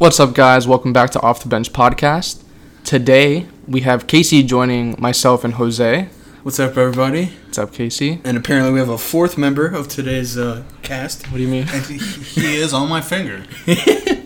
[0.00, 0.66] What's up, guys?
[0.66, 2.42] Welcome back to Off the Bench Podcast.
[2.84, 6.08] Today we have Casey joining myself and Jose.
[6.42, 7.26] What's up, everybody?
[7.44, 8.20] What's up, Casey?
[8.24, 11.26] And apparently, we have a fourth member of today's uh, cast.
[11.30, 11.66] What do you mean?
[11.68, 13.44] And he- he is on my finger.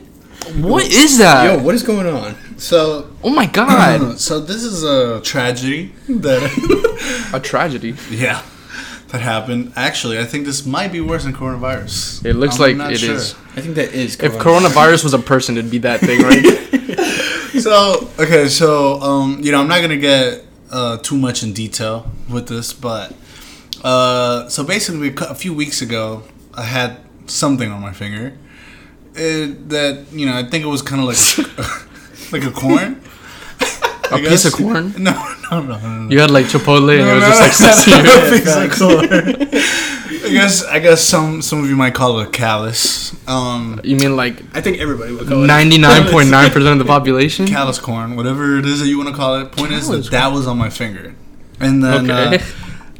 [0.58, 1.44] What is that?
[1.44, 2.36] Yo, what is going on?
[2.58, 4.18] So, oh my god!
[4.20, 7.96] so this is a tragedy that, A tragedy.
[8.10, 8.42] yeah,
[9.14, 9.72] that happened.
[9.76, 12.24] Actually, I think this might be worse than coronavirus.
[12.24, 13.30] It looks I'm like not it is.
[13.30, 13.40] sure.
[13.56, 14.18] I think that is.
[14.20, 16.60] If coronavirus was a person, it'd be that thing, right?
[17.54, 22.10] So, okay, so um, you know, I'm not gonna get uh, too much in detail
[22.28, 23.14] with this, but
[23.84, 28.36] uh, so basically, a cou- a few weeks ago, I had something on my finger.
[29.14, 33.00] It, that you know, I think it was kind of like like a corn.
[34.12, 34.92] A piece of corn?
[34.98, 35.12] No,
[35.50, 36.02] no, no, no.
[36.04, 36.10] no.
[36.10, 38.04] You had like Chipotle, and it was No, just like stuck to no, you.
[38.04, 39.48] no, piece of corn.
[40.24, 43.14] I guess I guess some some of you might call it a callus.
[43.28, 45.46] Um, You mean like I think everybody would call it.
[45.46, 47.46] ninety nine point nine percent of the population?
[47.46, 49.52] callus corn, whatever it is that you want to call it.
[49.52, 51.14] Point is Callus that that was on my finger,
[51.60, 52.42] and then Okay.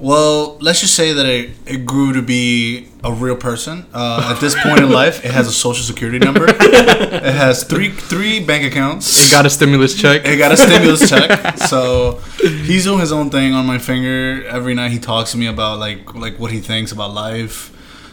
[0.05, 3.87] Well, let's just say that it, it grew to be a real person.
[3.95, 6.45] Uh, at this point in life, it has a social security number.
[6.47, 9.27] it has three three bank accounts.
[9.27, 10.27] It got a stimulus check.
[10.27, 11.57] It got a stimulus check.
[11.57, 14.45] So he's doing his own thing on my finger.
[14.47, 17.71] Every night he talks to me about like like what he thinks about life,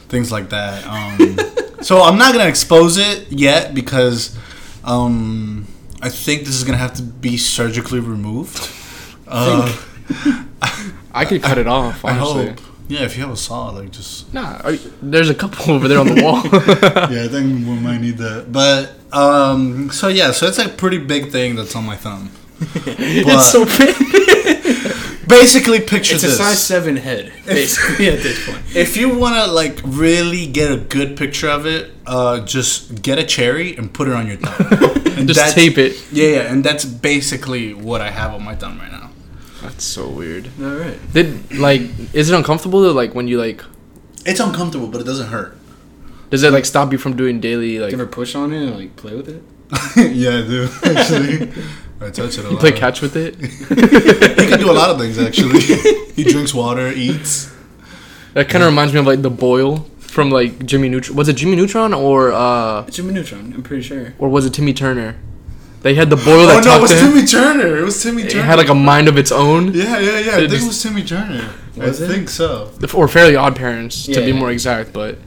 [0.08, 0.88] things like that.
[0.88, 1.38] Um,
[1.82, 4.38] so I'm not gonna expose it yet because
[4.86, 5.68] um,
[6.02, 8.72] I think this is gonna have to be surgically removed.
[9.28, 9.78] Uh,
[11.14, 12.04] I could cut it off.
[12.06, 12.60] I hope.
[12.88, 14.34] Yeah, if you have a saw, like just.
[14.34, 16.42] Nah, you- there's a couple over there on the wall.
[17.12, 18.52] Yeah, I think we might need that.
[18.52, 22.32] But um, so yeah, so it's a pretty big thing that's on my thumb.
[22.60, 23.96] it's so big.
[25.28, 26.24] Basically, picture this.
[26.26, 28.60] It's a size seven head, basically at this point.
[28.76, 33.18] If you want to like really get a good picture of it, uh, just get
[33.18, 34.92] a cherry and put it on your thumb.
[35.18, 35.96] And Just tape it.
[36.12, 39.01] Yeah, yeah, and that's basically what I have on my thumb right now.
[39.82, 40.48] That's so weird.
[40.62, 41.00] All right.
[41.12, 41.82] Did like
[42.14, 42.92] is it uncomfortable though?
[42.92, 43.64] Like when you like
[44.28, 45.58] It's uncomfortable, but it doesn't hurt.
[46.30, 48.76] does it like stop you from doing daily like You ever push on it and
[48.78, 49.42] like play with it?
[50.14, 51.52] yeah, I do actually.
[52.00, 52.60] I touch it a you lot.
[52.60, 53.34] play catch with it?
[54.40, 55.62] He can do a lot of things actually.
[56.14, 57.52] he drinks water, eats.
[58.36, 61.18] That kind of reminds me of like the boil from like Jimmy Neutron.
[61.18, 64.14] Was it Jimmy Neutron or uh Jimmy Neutron, I'm pretty sure.
[64.20, 65.16] or was it Timmy Turner?
[65.82, 66.92] They had the boil that Oh no, it was.
[66.92, 67.78] Timmy Turner.
[67.78, 68.44] It was Timmy Turner.
[68.44, 69.74] It had like a mind of its own.
[69.74, 70.32] yeah, yeah, yeah.
[70.32, 71.50] I think just- it was Timmy Turner.
[71.76, 72.08] Was I it?
[72.08, 72.72] think so.
[72.94, 74.34] Or Fairly Odd Parents to be Yeah.
[74.34, 75.18] more exact, but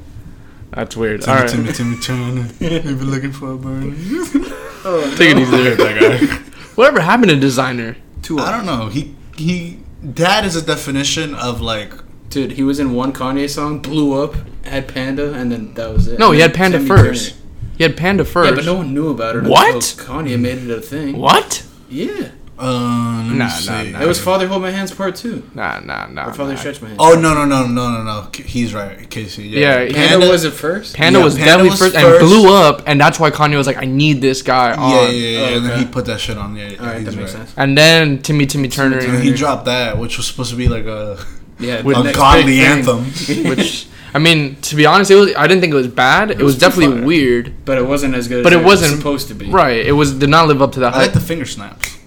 [0.70, 1.22] that's weird.
[1.22, 2.48] Timmy, All right, Timmy, Timmy Turner.
[2.60, 3.96] You've been looking for a burn.
[4.86, 5.76] Oh, take it easy there.
[5.76, 6.26] that guy.
[6.74, 7.96] Whatever happened to Desiigner?
[8.20, 8.88] Two I don't know.
[8.88, 9.78] He he.
[10.02, 11.90] That is a definition of like.
[12.28, 14.34] Dude, he was in one Kanye song, blew up,
[14.66, 16.18] had Panda, and then that was it.
[16.18, 17.30] No, And he had Panda Timmy first.
[17.30, 17.40] Turner.
[17.76, 18.50] He had Panda first.
[18.50, 19.42] Yeah, but no one knew about it.
[19.44, 19.74] What?
[19.74, 21.18] Until Kanye made it a thing.
[21.18, 21.66] What?
[21.88, 22.30] Yeah.
[22.56, 24.00] Uh, Nah, nah, nah.
[24.00, 25.50] It was Father Hold My Hands Part 2.
[25.54, 26.28] Nah, nah, nah.
[26.28, 26.58] Or Father nah.
[26.58, 27.00] Stretch My Hands.
[27.02, 28.28] Oh no no no no no no!
[28.32, 29.48] He's right, Casey.
[29.48, 30.94] Yeah, Yeah, Panda, was it first?
[30.94, 32.20] Panda Yeah, was Panda definitely was first, first.
[32.22, 35.08] and blew up, and that's why Kanye was like, "I need this guy on." Yeah,
[35.08, 35.38] yeah, yeah.
[35.40, 36.54] Oh, And then he put that shit on.
[36.54, 37.40] Yeah, yeah Alright, that makes right.
[37.40, 37.54] sense.
[37.56, 40.84] And then Timmy Timmy Turner, And he dropped that, which was supposed to be like
[40.86, 41.18] a,
[41.58, 42.94] Yeah, With a godly big thing.
[43.00, 43.44] anthem.
[43.50, 45.34] which I mean, to be honest, it was.
[45.36, 46.30] I didn't think it was bad.
[46.30, 47.06] It, was, was definitely far.
[47.06, 49.50] weird, But it wasn't as good But as it wasn't- supposed to be.
[49.50, 49.84] right?
[49.84, 51.98] It was did not live up to that I like the finger snaps.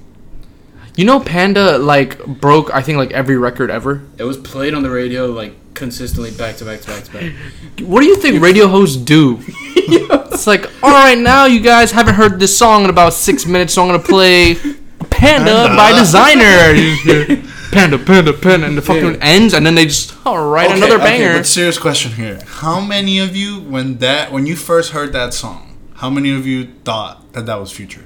[0.96, 2.74] You know, Panda like broke.
[2.74, 4.02] I think like every record ever.
[4.18, 7.34] It was played on the radio like consistently back to back to back to back.
[7.82, 9.38] What do you think radio hosts do?
[9.76, 13.74] it's like, all right, now you guys haven't heard this song in about six minutes,
[13.74, 14.56] so I'm gonna play
[15.12, 17.44] Panda, by Desiigner.
[17.82, 19.18] You just Panda, Panda, Panda, and the fucking Yeah.
[19.22, 21.34] ends, and then they just all right Okay, another okay, banger.
[21.38, 25.34] but serious question here: How many of you, when that, when you first heard that
[25.34, 28.06] song, how many of you thought that that was Future?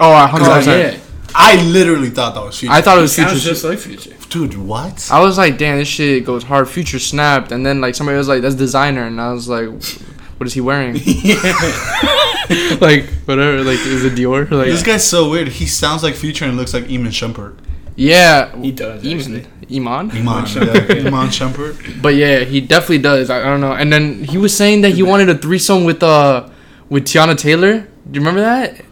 [0.00, 1.00] oh, a hundred Oh percent.
[1.34, 2.74] I literally thought that was Future.
[2.74, 3.30] I thought it was Future.
[3.30, 3.54] sounds Future.
[3.54, 4.16] just like Future.
[4.28, 5.08] dude, what?
[5.10, 6.68] I was like, damn, this shit goes hard.
[6.68, 9.68] Future snapped, and then like somebody was like, that's Desiigner, and I was like,
[10.38, 10.94] what is he wearing?
[12.80, 14.50] like whatever, like is it Dior?
[14.50, 15.48] Like This guy's so weird.
[15.48, 17.56] He sounds like Future and looks like Iman Shumpert.
[18.02, 20.10] Yeah, He does, Iman, Iman.
[20.10, 21.06] Iman, Shumpert, yeah, yeah.
[21.08, 22.02] Iman Shumpert.
[22.02, 23.30] But yeah, he definitely does.
[23.30, 23.72] I, I don't know.
[23.72, 26.48] And then he was saying that he wanted a threesome with uh
[26.88, 27.86] with Teyana Taylor.
[28.10, 28.84] Do you remember that?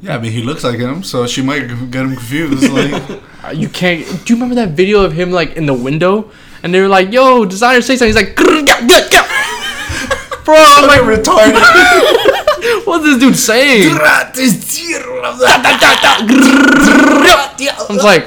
[0.00, 2.70] Yeah, I mean he looks like him, so she might get him confused.
[2.70, 3.02] Like,
[3.44, 4.06] Uh, You can't.
[4.24, 6.30] Do you remember that video of him like in the window?
[6.62, 8.34] And they were like, "Yo, Desiigner, say something." He's like.
[10.44, 12.30] "Bro, I'm like, retarded.
[12.86, 13.94] What's this dude saying?"
[17.88, 18.24] I'm like,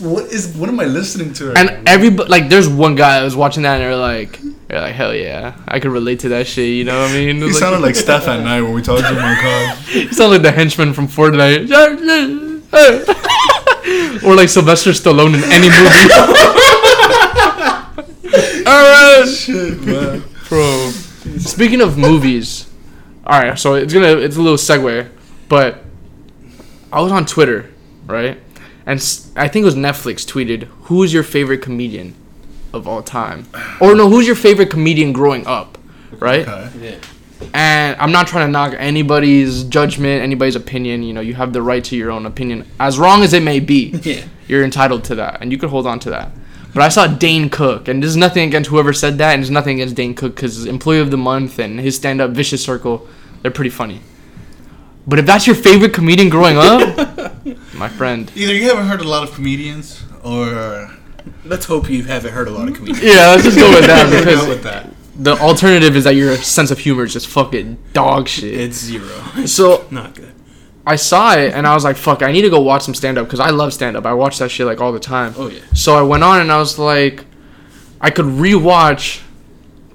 [0.00, 0.56] what is?
[0.56, 1.48] What am I listening to?
[1.48, 4.38] Right and everybody like, there's one guy that was watching that and they're like,
[4.70, 6.68] You're like, hell yeah, I can relate to that shit.
[6.68, 7.36] You know what I mean?
[7.36, 9.66] He sounded like Steph at night when we talked to him on call.
[9.86, 11.68] He sounded like the henchman from Fortnite.
[14.24, 16.12] or like Sylvester Stallone in any movie.
[18.66, 20.24] All right, Shit, man.
[20.48, 20.90] bro.
[21.38, 22.65] Speaking of movies,
[23.26, 23.58] all right.
[23.58, 25.08] So it's gonna it's a little segue,
[25.48, 25.82] but
[26.92, 27.70] I was on Twitter,
[28.06, 28.40] right?
[28.86, 28.98] And
[29.34, 32.14] I think it was Netflix tweeted, "Who's your favorite comedian
[32.72, 33.46] of all time?"
[33.80, 35.76] Or no, who's your favorite comedian growing up,
[36.20, 36.46] right?
[36.46, 36.70] Okay.
[36.80, 36.96] Yeah.
[37.52, 41.02] And I'm not trying to knock anybody's judgment, anybody's opinion.
[41.02, 43.60] You know, you have the right to your own opinion, as wrong as it may
[43.60, 43.98] be.
[44.02, 44.24] Yeah.
[44.48, 46.30] You're entitled to that, and you could hold on to that.
[46.76, 49.76] But I saw Dane Cook, and there's nothing against whoever said that, and there's nothing
[49.80, 53.08] against Dane Cook because Employee of the Month and his stand-up Vicious Circle,
[53.40, 54.02] they're pretty funny.
[55.06, 56.82] But if that's your favorite comedian growing up,
[57.74, 60.90] my friend, Either you haven't heard a lot of comedians, or
[61.46, 63.02] Let's hope you haven't heard a lot of comedians.
[63.02, 64.90] yeah, let's just go with that Go because with that.
[65.16, 68.52] the alternative is that your sense of humor is just fucking dog shit.
[68.52, 69.08] It's zero.
[69.46, 70.34] So Not good.
[70.86, 73.18] I saw it and I was like, "Fuck, I need to go watch some stand
[73.18, 74.06] up because I love stand up.
[74.06, 75.60] I watch that shit like all the time." Oh yeah.
[75.74, 77.24] So I went on and I was like,
[78.00, 79.22] I could rewatch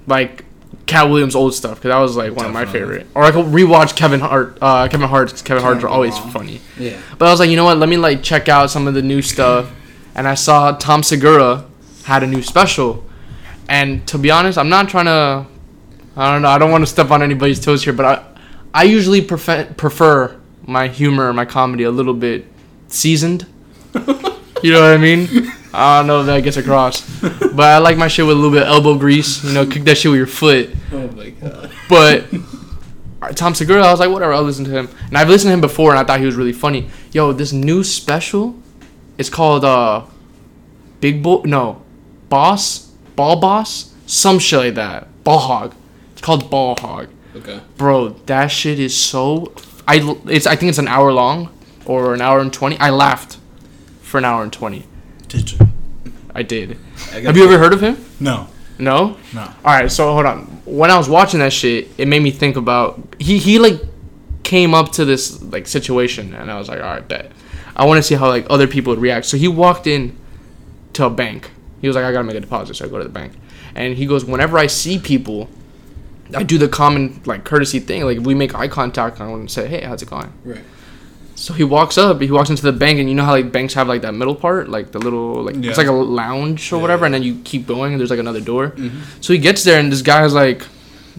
[0.05, 0.43] like
[0.87, 3.07] Katt Williams' old stuff because that was like one of my favorite.
[3.15, 4.57] Or I could rewatch Kevin Hart.
[4.61, 6.59] Uh, Kevin Hart's Kevin Hart's are always funny.
[6.77, 6.99] Yeah.
[7.17, 7.77] But I was like, you know what?
[7.77, 9.71] Let me like check out some of the new stuff.
[10.13, 11.65] And I saw Tom Segura
[12.03, 13.05] had a new special.
[13.69, 15.47] And to be honest, I'm not trying to.
[16.17, 16.49] I don't know.
[16.49, 18.25] I don't want to step on anybody's toes here, but I,
[18.73, 22.45] I usually prefer prefer my humor, my comedy a little bit
[22.87, 23.45] seasoned.
[24.63, 25.27] you know what I mean?
[25.73, 28.51] I don't know if that gets across, but I like my shit with a little
[28.51, 29.43] bit of elbow grease.
[29.43, 30.69] You know, kick that shit with your foot.
[30.91, 31.71] Oh my god.
[31.87, 32.25] But
[33.21, 34.89] uh, Tom Segura, I was like, whatever, I'll listen to him.
[35.07, 36.89] And I've listened to him before, and I thought he was really funny.
[37.13, 38.55] Yo, this new special,
[39.17, 40.03] it's called uh,
[40.99, 41.41] Big Boy.
[41.45, 41.81] No,
[42.29, 42.79] Boss,
[43.15, 45.07] Ball Boss, some shit like that.
[45.23, 45.75] Ball Hog.
[46.13, 47.61] It's called Ball Hog, Okay.
[47.77, 48.09] bro.
[48.25, 49.53] That shit is so.
[49.87, 51.49] I it's I think it's an hour long
[51.85, 52.77] or an hour and twenty.
[52.77, 53.37] I laughed
[54.01, 54.85] for an hour and twenty.
[55.27, 55.59] Did you?
[56.33, 56.77] I did.
[57.11, 58.03] I Have you ever heard of him?
[58.19, 58.47] No.
[58.79, 59.17] No.
[59.33, 59.41] No.
[59.41, 60.45] All right, so hold on.
[60.65, 63.79] When I was watching that shit, it made me think about he he like
[64.43, 67.31] came up to this like situation, and I was like, all right, bet.
[67.75, 69.25] I want to see how like other people would react.
[69.25, 70.17] So he walked in
[70.93, 71.51] to a bank.
[71.79, 73.33] He was like, I gotta make a deposit, so I go to the bank,
[73.75, 75.49] and he goes, whenever I see people,
[76.35, 78.03] I do the common like courtesy thing.
[78.03, 80.31] Like if we make eye contact, I want to say, hey, how's it going?
[80.43, 80.61] Right.
[81.35, 82.21] So he walks up.
[82.21, 84.35] He walks into the bank, and you know how like banks have like that middle
[84.35, 85.69] part, like the little like Yeah.
[85.69, 87.05] it's like a lounge or Yeah, whatever, yeah.
[87.07, 88.71] and then you keep going, and there's like another door.
[88.71, 88.99] Mm-hmm.
[89.21, 90.65] So he gets there, and this guy is like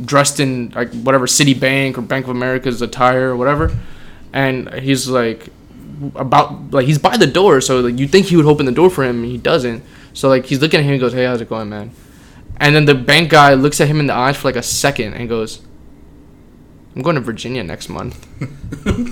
[0.04, 3.76] dressed in like whatever Citibank or Bank of America's attire or whatever,
[4.32, 5.48] and he's like
[6.14, 8.90] about like he's by the door, so like you think he would open the door
[8.90, 9.82] for him, and he doesn't.
[10.14, 11.90] So like he's looking at him, and goes, "Hey, how's it going, man?"
[12.62, 15.14] And then the bank guy looks at him in the eyes for like a second
[15.14, 15.60] and goes,
[16.94, 18.24] "I'm going to Virginia next month."
[18.86, 19.02] And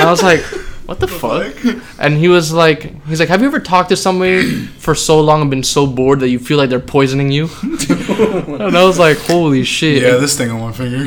[0.00, 0.40] I was like,
[0.86, 1.54] "What the fuck?"
[1.98, 5.42] And he was like, "He's like, have you ever talked to somebody for so long
[5.42, 9.18] and been so bored that you feel like they're poisoning you?" and I was like,
[9.18, 10.98] "Holy shit, Yeah, this thing on my finger.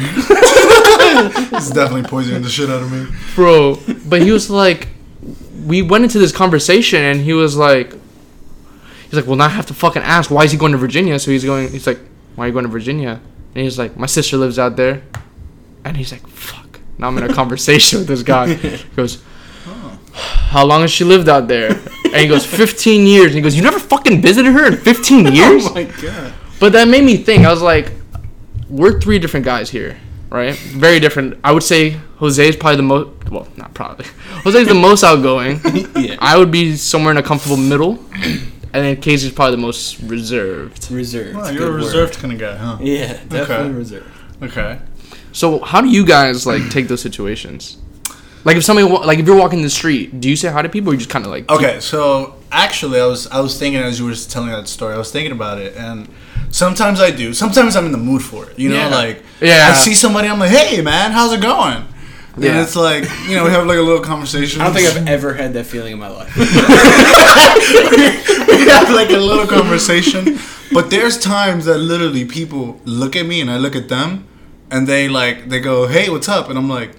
[1.57, 3.05] it's definitely poisoning the shit out of me.
[3.35, 3.77] bro!"
[4.07, 4.87] But he was like,
[5.65, 7.95] we went into this conversation, and he was like,
[9.11, 11.19] "He's like, well, now I have to fucking ask why is he going to Virginia?"
[11.19, 11.99] So he's going, he's like,
[12.35, 13.19] "Why are you going to Virginia?"
[13.53, 15.03] And he's like, "My sister lives out there,"
[15.85, 18.53] and he's like, "Fuck." Now I'm in a conversation with this guy.
[18.53, 19.21] He goes,
[20.13, 21.71] how long has she lived out there?
[22.05, 23.27] And he goes, 15 years.
[23.27, 25.65] And he goes, you never fucking visited her in 15 years?
[25.65, 26.33] Oh my god.
[26.59, 27.45] But that made me think.
[27.45, 27.91] I was like,
[28.69, 29.97] we're three different guys here,
[30.29, 30.55] right?
[30.55, 31.39] Very different.
[31.43, 34.05] I would say Jose is probably the most, well, not probably.
[34.43, 35.59] Jose's the most outgoing.
[35.95, 36.17] Yeah.
[36.19, 38.03] I would be somewhere in a comfortable middle.
[38.73, 40.89] And then Casey's probably the most reserved.
[40.91, 41.35] Reserved.
[41.35, 41.75] Wow, Good you're a word.
[41.77, 42.77] reserved kind of guy, huh?
[42.81, 43.69] Yeah, definitely Okay.
[43.71, 44.11] reserved.
[44.41, 44.79] Okay.
[45.33, 47.77] So how do you guys like take those situations?
[48.43, 50.89] Like if somebody like if you're walking the street, do you say hi to people
[50.91, 53.99] or you just kind of like Okay, so actually, I was I was thinking as
[53.99, 56.07] you were just telling that story, I was thinking about it, and
[56.49, 57.33] sometimes I do.
[57.33, 58.57] Sometimes I'm in the mood for it.
[58.57, 58.87] You know, Yeah.
[58.87, 59.69] like Yeah.
[59.69, 61.85] I see somebody, I'm like, hey man, how's it going?
[62.35, 62.61] And Yeah.
[62.63, 64.61] it's like you know we have like a little conversation.
[64.61, 66.33] I don't think I've ever had that feeling in my life.
[66.37, 66.43] we
[68.69, 70.39] have like a little conversation,
[70.71, 74.25] but there's times that literally people look at me and I look at them,
[74.69, 76.49] and they like they go, hey, what's up?
[76.49, 76.91] And I'm like,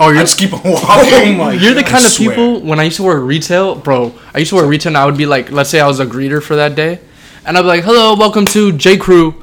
[0.00, 1.34] oh you're just keep on oh walking.
[1.40, 2.30] Oh my You're the kind I of swear.
[2.30, 4.12] people when I used to work retail, bro.
[4.34, 6.06] I used to work retail and I would be like, let's say I was a
[6.06, 6.98] greeter for that day,
[7.44, 9.42] and I'd be like, "Hello, welcome to J Crew,"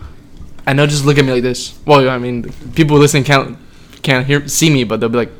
[0.66, 1.74] and they'll just look at me like this.
[1.86, 3.58] Well, I mean, people listening can't
[4.04, 5.32] can't hear see me, but they'll be like,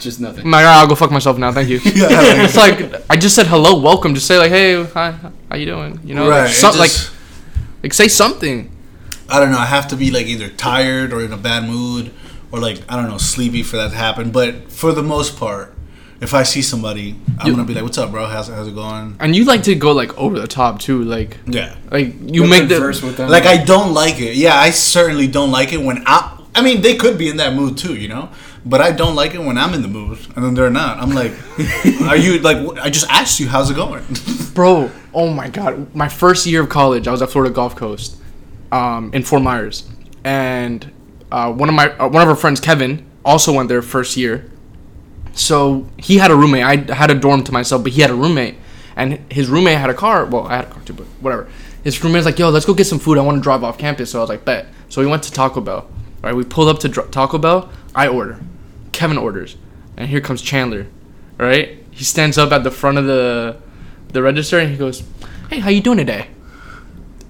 [0.00, 0.44] Just nothing.
[0.44, 1.52] I'm like, "Alright, I'll go fuck myself now.
[1.52, 1.78] Thank you.
[1.84, 2.78] Yeah, it's like
[3.10, 4.14] I just said hello, welcome.
[4.14, 5.12] Just say like, hey, hi,
[5.48, 6.00] how you doing?
[6.04, 6.42] You know, right.
[6.42, 7.12] like, it some, like just-
[7.82, 8.74] like say something.
[9.28, 9.58] I don't know.
[9.58, 12.12] I have to be like either tired or in a bad mood
[12.50, 14.30] or like I don't know, sleepy for that to happen.
[14.30, 15.74] But for the most part,
[16.20, 18.24] if I see somebody, I'm You- gonna be like, "What's up, bro?
[18.26, 21.36] How's how's it going?" And you like to go like over the top too, like
[21.46, 21.74] Yeah.
[21.90, 23.28] like you You'll make the converse with them.
[23.28, 24.34] Like I don't like it.
[24.36, 26.36] Yeah, I certainly don't like it when I.
[26.54, 28.30] I mean, they could be in that mood too, you know.
[28.64, 30.98] But I don't like it when I'm in the mood and then they're not.
[30.98, 31.32] I'm like,
[32.02, 32.78] are you like?
[32.78, 34.04] I just asked you, how's it going?
[34.58, 34.90] bro.
[35.14, 38.16] Oh my god, my first year of college, I was at Florida Gulf Coast,
[38.72, 39.88] um, in Fort Myers,
[40.24, 40.90] and
[41.30, 44.50] uh, one of my uh, one of our friends, Kevin, also went there first year.
[45.32, 46.64] So he had a roommate.
[46.64, 48.56] I had a dorm to myself, but he had a roommate,
[48.96, 50.24] and his roommate had a car.
[50.24, 51.48] Well, I had a car too, but whatever.
[51.84, 53.16] His roommate was like, "Yo, let's go get some food.
[53.16, 55.32] I want to drive off campus." So I was like, "Bet." So we went to
[55.32, 55.88] Taco Bell.
[56.22, 57.70] Right, we pulled up to dr- Taco Bell.
[57.94, 58.40] I order.
[58.92, 59.56] Kevin orders,
[59.96, 60.86] and here comes Chandler.
[61.38, 63.56] Right, he stands up at the front of the
[64.12, 65.02] the register and he goes,
[65.50, 66.26] "Hey, how you doing today?"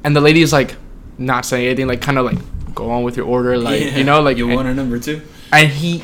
[0.05, 0.77] And the lady is like,
[1.19, 2.39] not saying anything, like kind of like,
[2.75, 3.97] "Go on with your order," like Yeah.
[3.99, 5.21] you know, like you want a number two?
[5.53, 6.03] and he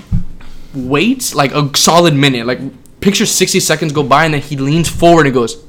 [0.75, 2.59] waits like a solid minute like
[3.01, 5.63] picture 60 seconds go by and then he leans forward and goes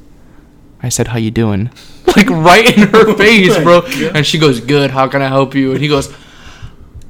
[0.82, 1.70] i said how you doing
[2.16, 3.82] like right in her oh face bro
[4.16, 6.12] and she goes good how can i help you and he goes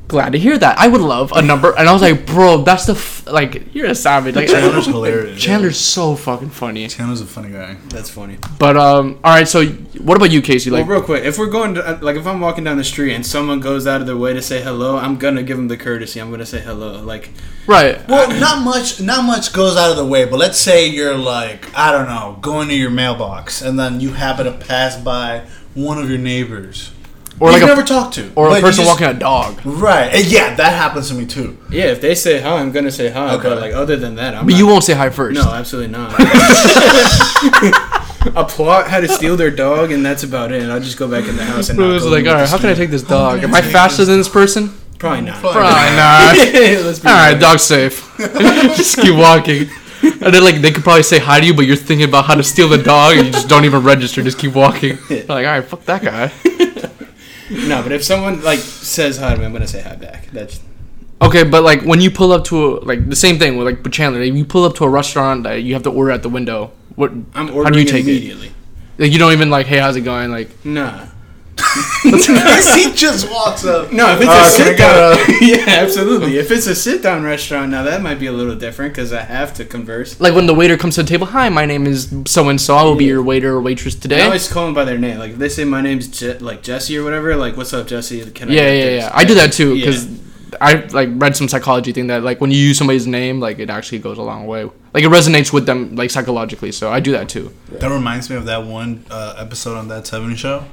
[0.08, 2.86] glad to hear that i would love a number and i was like bro that's
[2.86, 5.40] the f- like you're a savage like Chandler's hilarious.
[5.42, 7.76] chandler's so fucking funny Chandler's a funny guy.
[7.90, 8.38] That's funny.
[8.60, 11.50] but um all right so what about you casey like well, real quick, if we're
[11.50, 14.18] going to like, if I'm walking down the street and someone goes out of their
[14.18, 16.20] way to say hello, I'm gonna give them the courtesy.
[16.20, 17.02] I'm gonna say hello.
[17.02, 17.32] Like,
[17.66, 19.02] right Well, not much.
[19.02, 20.26] Not much goes out of the way.
[20.26, 24.14] But let's say you're like, I don't know, going to your mailbox, and then you
[24.14, 26.92] happen to pass by one of your neighbors,
[27.40, 29.20] or like you've a, never talked to, or but a you person just- walking a
[29.20, 30.14] dog Right.
[30.14, 31.58] And yeah, that happens to me too.
[31.70, 33.34] yeah, if they say hi, I'm gonna say hi.
[33.36, 33.50] Okay.
[33.50, 35.92] But like, other than that, I'm but not, you won't say hi first No, absolutely
[35.92, 36.14] not.
[38.36, 40.62] a plot how to steal their dog, and that's about it.
[40.64, 42.48] And I'll just go back in the house and Bro, not was like, all right,
[42.50, 43.44] how can I take this dog?
[43.44, 44.74] Am I I faster than this person?
[44.98, 45.36] Probably not.
[45.42, 46.36] Probably Probably not.
[46.86, 47.40] Let's All right, real.
[47.42, 48.16] dog's safe.
[48.18, 49.70] just keep walking.
[50.02, 52.36] And then like they could probably say hi to you, but you're thinking about how
[52.36, 54.22] to steal the dog, and you just don't even register.
[54.24, 54.98] Just keep walking.
[55.10, 56.32] You're like, all right, fuck that guy.
[57.68, 60.28] No, but if someone like says hi to me, I'm gonna say hi back.
[60.32, 60.60] That's
[61.22, 63.84] Okay, but like when you pull up to a, like the same thing with like
[63.84, 66.24] with Chandler, if you pull up to a restaurant that you have to order at
[66.24, 68.10] the window, what I'm ordering how do you take it?
[68.10, 68.52] immediately.
[68.98, 70.32] Like you don't even like, hey, how's it going?
[70.32, 71.08] Like, Nah.
[72.04, 73.92] He just walks up.
[73.92, 76.38] No, if it's Uh, a sit down, a- yeah, absolutely.
[76.38, 79.22] If it's a sit down restaurant, now that might be a little different because I
[79.22, 80.20] have to converse.
[80.20, 82.76] like when the waiter comes to the table, hi, my name is so and so.
[82.76, 84.22] I will be your waiter or waitress today.
[84.22, 85.18] I always call them by their name.
[85.20, 88.22] Like if they say my name's Je- like Jesse or whatever, like what's up, Jesse?
[88.32, 89.12] Can I yeah, get yeah, yeah.
[89.14, 89.86] I do that too Yeah.
[89.86, 90.08] because
[90.62, 93.70] I like read some psychology thing that like when you use somebody's name, like it
[93.70, 94.64] actually goes a long way.
[94.94, 96.72] Like it resonates with them like psychologically.
[96.72, 97.52] So I do that too.
[97.72, 100.64] That reminds me of that one uh, episode on that 70 show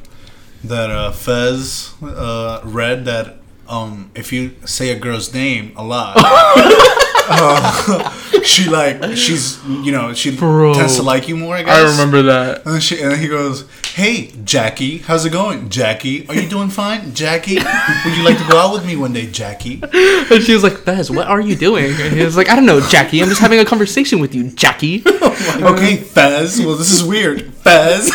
[0.64, 3.37] that uh, Fez uh, read that
[3.69, 8.11] um, if you say a girl's name a lot, uh,
[8.42, 10.75] she like she's you know she Bro.
[10.75, 11.54] tends to like you more.
[11.54, 11.76] I guess.
[11.76, 12.64] I remember that.
[12.64, 15.69] And, then she, and then he goes, "Hey, Jackie, how's it going?
[15.69, 17.14] Jackie, are you doing fine?
[17.14, 19.81] Jackie, would you like to go out with me one day, Jackie?"
[20.33, 21.92] And she was like, Fez, what are you doing?
[22.00, 23.21] And he was like, I don't know, Jackie.
[23.21, 25.02] I'm just having a conversation with you, Jackie.
[25.07, 26.59] Okay, Fez.
[26.61, 28.11] Well, this is weird, Fez.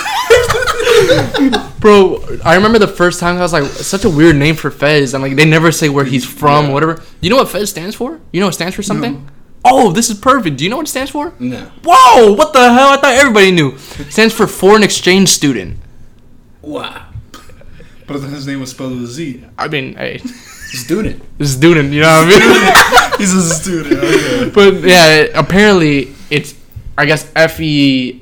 [1.79, 5.13] Bro, I remember the first time I was like, such a weird name for Fez.
[5.13, 7.01] And like, they never say where he's from, whatever.
[7.21, 8.19] You know what Fez stands for?
[8.31, 9.29] You know it stands for something?
[9.63, 10.57] Oh, this is perfect.
[10.57, 11.33] Do you know what it stands for?
[11.39, 11.71] No.
[11.83, 12.89] Whoa, what the hell?
[12.89, 13.73] I thought everybody knew.
[13.73, 13.79] It
[14.11, 15.77] stands for foreign exchange student.
[16.61, 17.05] Wow.
[18.07, 19.43] But his name was spelled with a Z.
[19.57, 20.21] I mean, hey,
[20.71, 21.23] Student.
[21.41, 23.17] Student, you know what I mean?
[23.19, 24.03] He's a student.
[24.03, 24.49] Okay.
[24.49, 26.55] but yeah, apparently it's,
[26.97, 28.21] I guess, F E.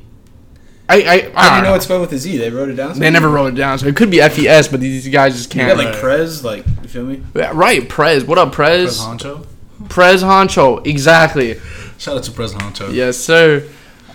[0.88, 1.74] I, I, I, I don't didn't know know.
[1.76, 2.38] it's spelled with a Z.
[2.38, 3.00] They wrote it down.
[3.00, 5.36] They never wrote it down, so it could be F E S, but these guys
[5.36, 5.68] just can't.
[5.70, 6.02] You got like Right.
[6.02, 7.24] Prez, like you feel me?
[7.36, 8.24] Yeah, right, Prez.
[8.24, 9.00] What up, Prez Prez?
[9.00, 9.48] Honcho.
[9.90, 10.86] Prez Honcho.
[10.86, 11.60] Exactly.
[11.98, 12.94] Shout out to Prez Honcho.
[12.94, 13.68] Yes, sir.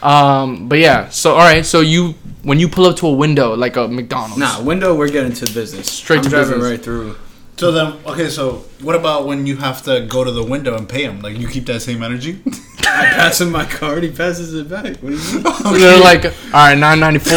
[0.02, 3.54] Um, but yeah, so all right, so you when you pull up to a window
[3.54, 4.94] like a McDonald's, Nah, window.
[4.94, 5.90] We're getting to business.
[5.90, 6.70] Straight I'm to driving business.
[6.70, 7.16] right through.
[7.60, 10.88] So then, okay, so what about when you have to go to the window and
[10.88, 11.20] pay him?
[11.20, 12.40] Like, you keep that same energy?
[12.78, 14.02] I pass him my card.
[14.02, 14.96] He passes it back.
[15.02, 15.42] What do you mean?
[15.78, 17.36] they're like, all right, nine ninety four.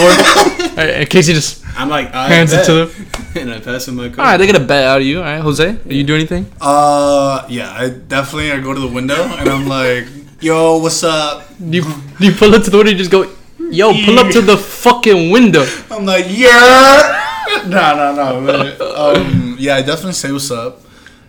[0.80, 2.66] In case you just I'm like, I hands it bet.
[2.68, 3.08] to them.
[3.36, 4.20] and I pass him my card.
[4.20, 5.18] All right, they get a bet out of you.
[5.18, 6.50] All right, Jose, do you do anything?
[6.62, 10.08] Uh, yeah, I definitely I go to the window and I'm like,
[10.40, 11.84] "Yo, what's up?" Do you,
[12.18, 12.92] do you pull up to the window?
[12.92, 15.66] and just go, yo, pull up to the fucking window.
[15.92, 17.20] I'm like, "Yeah."
[17.68, 18.46] no, no, no.
[18.46, 20.82] but, um, yeah, I definitely say what's up,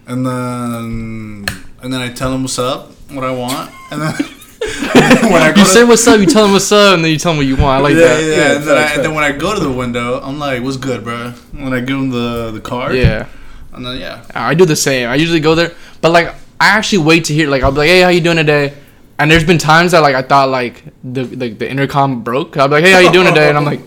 [0.07, 1.47] and then
[1.83, 4.15] and then I tell him what's up, what I want, and then
[5.33, 7.11] when I go You to- say what's up, you tell them what's up, and then
[7.13, 7.79] you tell them what you want.
[7.79, 8.23] I like yeah, that.
[8.23, 10.63] yeah, Yeah, and, then I, and then when I go to the window, I'm like,
[10.65, 13.27] "What's good, bro?" When I give them the the card, Yeah.
[13.75, 15.09] and then yeah, I do the same.
[15.09, 16.29] I usually go there, but like
[16.61, 17.49] I actually wait to hear.
[17.49, 18.75] Like I'll be like, "Hey, how you doing today?"
[19.19, 22.57] And there's been times that like I thought like the like the intercom broke.
[22.57, 23.83] I'll be like, "Hey, how you doing today?" And I'm like,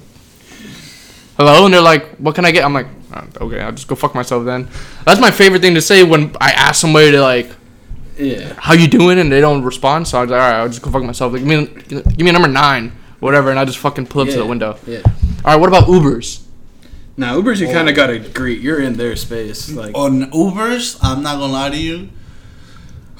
[1.37, 3.87] "Hello," and they're like, "What can I get?" I'm like, "Uh, Uh, "Okay, I'll just
[3.87, 4.67] go fuck myself then."
[5.05, 7.49] That's my favorite thing to say when I ask somebody to like,
[8.17, 8.53] Yeah.
[8.57, 10.07] "How you doing?" and they don't respond.
[10.07, 12.19] So I was like, "All right, I'll just go fuck myself." Like, give me give
[12.19, 14.77] me a number nine, whatever, and I just fucking pull up to the window.
[14.85, 15.01] Yeah.
[15.43, 16.43] All right, what about Ubers?
[17.19, 17.95] Now Ubers, you kind of oh.
[17.95, 18.61] gotta greet.
[18.61, 19.69] You're in their space.
[19.69, 19.75] Mm.
[19.75, 22.09] Like, on Ubers, I'm not gonna lie to you.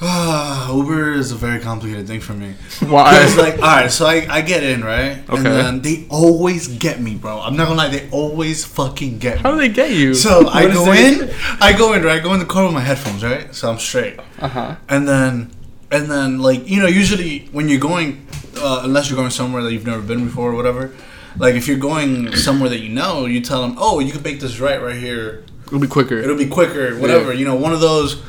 [0.00, 2.54] Uber is a very complicated thing for me.
[2.86, 3.20] Why?
[3.24, 5.28] It's like, all right, so I, I get in, right?
[5.28, 5.36] Okay.
[5.38, 7.40] And then they always get me, bro.
[7.40, 9.42] I'm not gonna lie, they always fucking get me.
[9.42, 10.14] How do they get you?
[10.14, 12.20] So I go in, I go in, right?
[12.20, 13.52] I go in the car with my headphones, right?
[13.52, 14.20] So I'm straight.
[14.38, 14.76] Uh huh.
[14.88, 15.50] And then,
[15.90, 18.24] and then, like you know, usually when you're going,
[18.58, 20.94] uh, unless you're going somewhere that you've never been before or whatever,
[21.38, 24.38] like if you're going somewhere that you know, you tell them, oh, you can make
[24.38, 25.44] this right right here.
[25.66, 26.18] It'll be quicker.
[26.18, 27.32] It'll be quicker, whatever.
[27.32, 28.22] You know, one of those.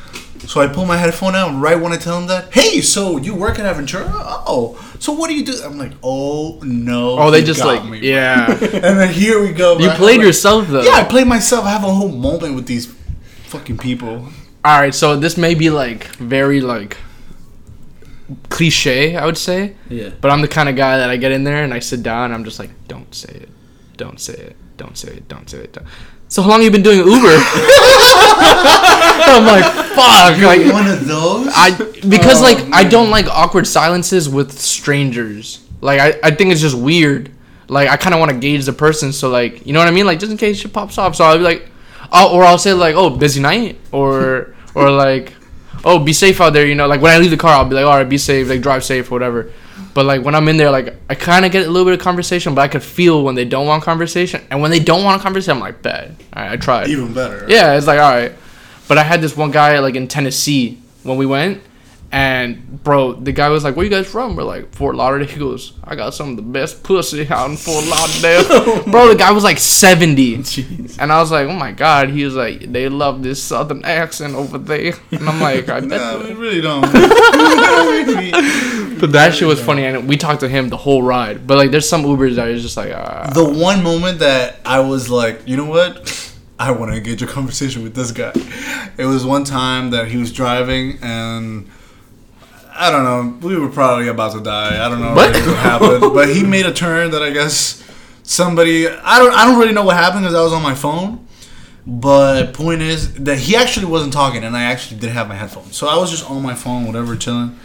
[0.50, 2.52] So I pull my headphone out right when I tell them that.
[2.52, 4.10] Hey, so you work at Aventura?
[4.12, 5.54] Oh, so what do you do?
[5.62, 7.16] I'm like, oh no.
[7.20, 8.50] oh, they just like me, yeah.
[8.60, 9.78] And then here we go.
[9.78, 10.82] You played like- yourself though.
[10.82, 11.66] Yeah, I played myself.
[11.66, 12.92] I have a whole moment with these
[13.44, 14.26] fucking people.
[14.64, 16.96] All right, so this may be like very like
[18.48, 20.10] cliche, I would say, yeah.
[20.20, 22.24] but I'm the kind of guy that I get in there and I sit down
[22.24, 23.48] and I'm just like, don't say it,
[23.96, 25.74] don't say it, don't say it, don't say it.
[25.74, 25.86] Don't.
[26.26, 27.06] So how long you been doing Uber?
[29.32, 31.48] I'm like, fuck, like One of those.
[31.54, 31.70] I
[32.08, 35.66] because Oh, like I don't like awkward silences with strangers.
[35.80, 37.30] Like I, I think it's just weird.
[37.68, 39.92] Like I kind of want to gauge the person, so like you know what I
[39.92, 40.06] mean.
[40.06, 41.68] Like just in case shit pops off, so I'll be like,
[42.12, 45.34] oh, or I'll say like, oh, busy night, or or like,
[45.84, 46.66] oh, be safe out there.
[46.66, 48.48] You know, like when I leave the car, I'll be like, all right, be safe,
[48.48, 49.52] like drive safe, or whatever.
[49.94, 52.00] But like when I'm in there, like I kind of get a little bit of
[52.00, 55.20] conversation, but I could feel when they don't want conversation, and when they don't want
[55.20, 56.88] a conversation, I'm like, bet, all right, I tried.
[56.88, 57.46] Even better.
[57.48, 58.32] Yeah, it's like all right.
[58.90, 61.62] But I had this one guy like in Tennessee when we went,
[62.10, 65.38] and bro, the guy was like, "Where you guys from?" We're like, "Fort Lauderdale." He
[65.38, 69.30] goes, "I got some of the best pussy out in Fort Lauderdale." bro, the guy
[69.30, 70.96] was like seventy, Jeez.
[70.98, 74.34] and I was like, "Oh my god." He was like, "They love this southern accent
[74.34, 76.82] over there," and I'm like, "I bet." No, we really don't.
[79.00, 81.46] But that shit was funny, and we talked to him the whole ride.
[81.46, 84.80] But like, there's some Ubers that is just like, uh, the one moment that I
[84.80, 86.29] was like, you know what?
[86.60, 88.32] I want to engage a conversation with this guy.
[88.98, 91.68] It was one time that he was driving and
[92.72, 93.48] I don't know.
[93.48, 94.84] We were probably about to die.
[94.84, 95.34] I don't know What?
[95.34, 97.82] what happened, but he made a turn that I guess
[98.22, 98.86] somebody.
[98.88, 99.32] I don't.
[99.34, 101.26] I don't really know what happened because I was on my phone.
[101.86, 105.76] But point is that he actually wasn't talking, and I actually did have my headphones,
[105.76, 107.58] so I was just on my phone, whatever, chilling.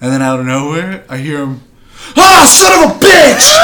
[0.00, 1.60] And then out of nowhere, I hear him,
[2.16, 3.54] "Ah, son of a bitch!"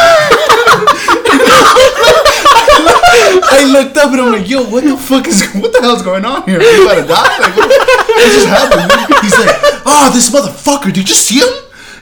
[2.76, 6.24] I looked up and I'm like, "Yo, what the fuck is what the hell's going
[6.24, 6.60] on here?
[6.60, 7.38] You about to die?
[7.38, 8.90] Like, what, what just happened?"
[9.22, 9.54] He's like,
[9.86, 10.92] "Oh, this motherfucker!
[10.92, 11.52] Did you see him?"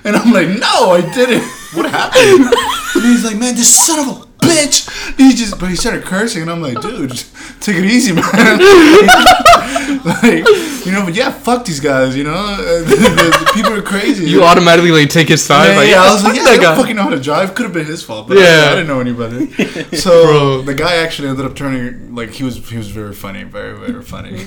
[0.05, 1.45] And I'm like, "No, I didn't.
[1.75, 2.53] What happened?"
[2.95, 6.43] And he's like, "Man, this son of a bitch!" He just, but he started cursing,
[6.43, 7.11] and I'm like, "Dude,
[7.61, 8.23] take it easy, man."
[10.05, 10.47] like,
[10.85, 12.17] you know, but yeah, fuck these guys.
[12.17, 14.29] You know, the people are crazy.
[14.29, 15.71] you automatically like take his side.
[15.71, 17.55] Yeah, like, yeah, I was like, yeah, they don't fucking know how to drive.
[17.55, 18.71] Could have been his fault, but yeah, Yeah.
[18.73, 19.51] I, didn't know anybody.
[19.97, 20.63] So Bro.
[20.63, 24.03] the guy actually ended up turning like he was he was very funny, very very
[24.03, 24.45] funny.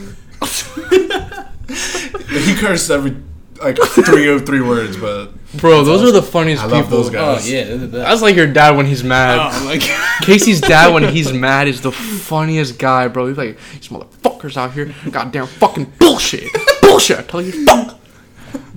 [2.29, 3.15] he cursed every
[3.61, 6.79] like three of three words, but Bro, those are the funniest I people.
[6.79, 7.51] love those Oh guys.
[7.51, 7.61] yeah.
[7.65, 7.97] look at that.
[7.99, 9.39] That's like your dad when he's mad.
[9.53, 10.21] Oh my god.
[10.23, 13.27] Casey's dad when he's mad is the funniest guy, bro.
[13.27, 16.49] He's like, these motherfuckers out here, goddamn fucking bullshit,
[16.81, 17.19] bullshit.
[17.19, 17.99] I tell you, fuck.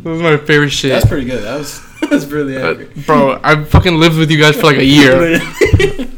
[0.03, 1.43] That was my favorite shit, That's pretty good.
[1.43, 3.41] That was that's really Uh, bro.
[3.43, 5.39] I fucking lived with you guys for like a year.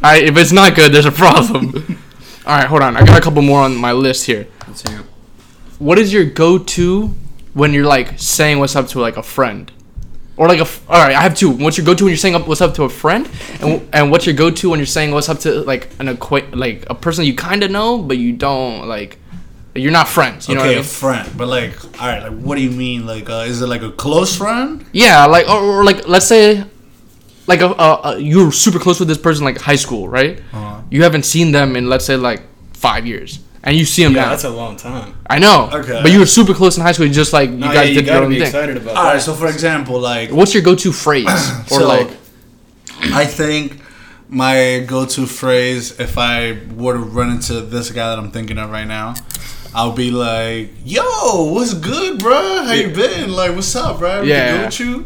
[0.03, 1.99] I, if it's not good, there's a problem.
[2.46, 2.96] All right, hold on.
[2.96, 4.46] I got a couple more on my list here.
[4.66, 5.05] Let's hear 'em.
[5.79, 7.14] What is your go-to
[7.55, 9.70] when you're like saying what's up to like a friend?
[10.40, 11.50] Or like a all right I have two.
[11.50, 13.29] What's your go-to when you're saying up what's up to a friend,
[13.61, 16.88] and and what's your go-to when you're saying what's up to like an acquaint like
[16.88, 19.18] a person you kind of know but you don't like,
[19.74, 20.48] you're not friends.
[20.48, 20.85] You know okay, what I a mean?
[20.85, 21.26] friend.
[21.37, 23.07] But like, all right, like what do you mean?
[23.07, 24.83] Like, uh, is it like a close friend?
[24.92, 26.64] Yeah, like or, or like let's say,
[27.46, 30.40] like a, a, a you're super close with this person like high school, right?
[30.55, 30.81] Uh-huh.
[30.90, 32.40] You haven't seen them in let's say like
[32.72, 34.31] five years, and you see him Yeah, now.
[34.31, 35.14] that's a long time.
[35.29, 35.68] I know.
[35.73, 36.01] Okay.
[36.03, 37.07] But you were super close in high school.
[37.07, 38.46] You just like you No, guys yeah, you did your gotta own be thing.
[38.46, 39.12] excited about All that.
[39.14, 41.27] right, so for example, like What's your go-to phrase?
[41.73, 42.11] or So- like,
[43.12, 43.81] I think
[44.29, 48.70] my go-to phrase if I were to run into this guy that I'm thinking of
[48.70, 49.14] right now
[49.73, 52.64] I'll be like, "Yo, what's good, bro?
[52.64, 53.31] How you been?
[53.33, 54.11] Like, what's up, bro?
[54.11, 54.57] Everything Yeah.
[54.57, 55.05] good with you?"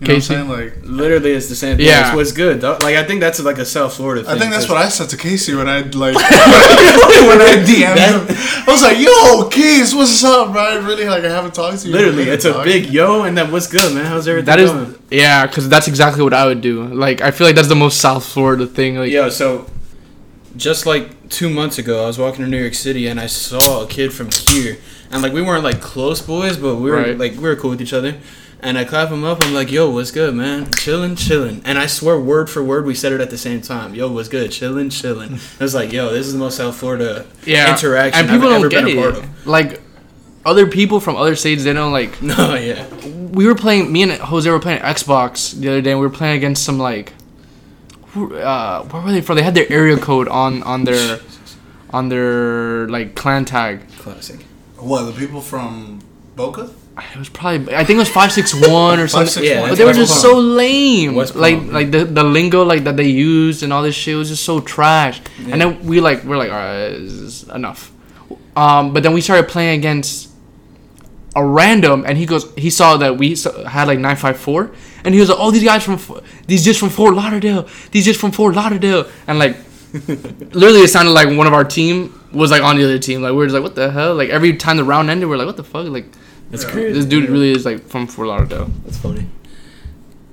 [0.00, 0.32] You know Casey?
[0.34, 0.64] what I'm saying?
[0.70, 1.84] Like, Literally, it's the same thing.
[1.86, 2.06] Yeah.
[2.08, 2.60] It's what's good.
[2.62, 2.78] Though.
[2.82, 4.34] Like I think that's like a South Florida thing.
[4.34, 8.36] I think that's what I said to Casey when I like when I DM'd him.
[8.66, 10.62] I was like, "Yo, Case, what's up, bro?
[10.62, 13.36] I really like I haven't talked to you." Literally, minute, it's a big yo, and
[13.36, 14.06] then what's good, man?
[14.06, 14.94] How's everything That is, going?
[15.10, 16.84] yeah, because that's exactly what I would do.
[16.84, 18.96] Like, I feel like that's the most South Florida thing.
[18.96, 19.66] Like, Yo, so
[20.56, 23.84] just like two months ago, I was walking to New York City and I saw
[23.84, 24.78] a kid from here,
[25.10, 27.18] and like we weren't like close boys, but we were Right.
[27.18, 28.16] like we were cool with each other.
[28.62, 29.42] And I clap him up.
[29.44, 30.66] I'm like, "Yo, what's good, man?
[30.66, 33.94] Chillin', chillin'." And I swear, word for word, we said it at the same time.
[33.94, 34.50] "Yo, what's good?
[34.50, 38.28] Chillin', chillin'." I was like, "Yo, this is the most South Florida yeah, interaction and
[38.30, 39.24] people I've don't ever get been a part it.
[39.24, 39.80] of." Like,
[40.44, 42.20] other people from other states, they don't like.
[42.22, 42.86] No, yeah,
[43.32, 43.90] We were playing.
[43.92, 45.92] Me and Jose were playing Xbox the other day.
[45.92, 47.12] and We were playing against some like.
[48.12, 49.36] who- Uh, where were they from?
[49.36, 51.18] They had their area code on on their,
[51.90, 53.80] on their like clan tag.
[53.98, 54.40] classic.
[54.76, 56.00] What the people from
[56.36, 56.70] Boca?
[57.14, 59.42] It was probably I think it was five six one or something.
[59.42, 59.44] 561.
[59.44, 61.14] Yeah, But they were just so lame.
[61.14, 64.16] West like Palm, like the, the lingo like that they used and all this shit
[64.16, 65.20] was just so trash.
[65.48, 67.92] And then we like we're like all right, enough.
[68.56, 70.28] Um, but then we started playing against
[71.36, 73.36] a random, and he goes he saw that we
[73.66, 74.72] had like nine five four,
[75.04, 75.98] and he was like, oh these guys from
[76.46, 79.56] these just from Fort Lauderdale, these just from Fort Lauderdale, and like
[80.08, 83.22] literally it sounded like one of our team was like on the other team.
[83.22, 84.14] Like we were just like what the hell?
[84.14, 85.86] Like every time the round ended, we're like what the fuck?
[85.88, 86.06] Like
[86.50, 86.70] That's Yeah.
[86.70, 86.92] crazy.
[86.92, 88.70] this dude really is like from Fort Lauderdale.
[88.84, 89.26] That's funny.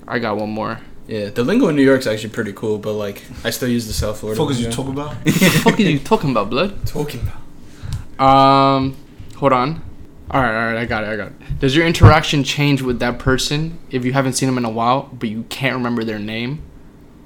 [0.06, 0.80] I got one more.
[1.06, 3.92] Yeah, the lingo in New York's actually pretty cool, but like I still use the
[3.92, 4.36] South Florida.
[4.38, 4.76] Focus you lingo.
[4.82, 5.14] talk about?
[5.24, 5.30] What the
[5.64, 6.86] fuck are you talking about, blood?
[6.86, 8.26] talking about?
[8.26, 8.96] Um,
[9.36, 9.82] hold on.
[10.30, 11.58] All right, all right, I got it, I got it.
[11.60, 15.08] Does your interaction change with that person if you haven't seen them in a while,
[15.18, 16.60] but you can't remember their name?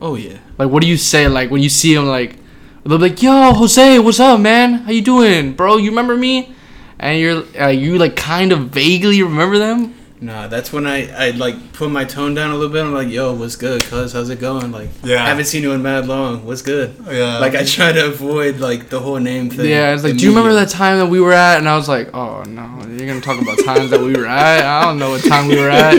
[0.01, 0.39] Oh yeah.
[0.59, 1.27] Like, what do you say?
[1.27, 2.37] Like when you see them, like
[2.85, 4.75] they'll be like, "Yo, Jose, what's up, man?
[4.85, 5.77] How you doing, bro?
[5.79, 6.55] You remember me?"
[7.03, 9.95] And you're uh, you like kind of vaguely remember them.
[10.21, 12.85] Nah, that's when I I like put my tone down a little bit.
[12.85, 14.13] I'm like, yo, what's good, cuz?
[14.13, 14.71] How's it going?
[14.71, 15.25] Like, Yeah.
[15.25, 16.47] I haven't seen you in mad long.
[16.47, 16.95] What's good?
[17.11, 17.39] Yeah.
[17.39, 19.67] Like I try to avoid like the whole name thing.
[19.69, 20.73] Yeah, it's like, do you remember immediately.
[20.73, 21.59] that time that we were at?
[21.59, 24.65] And I was like, oh no, you're gonna talk about times that we were at.
[24.65, 25.95] I don't know what time we were at.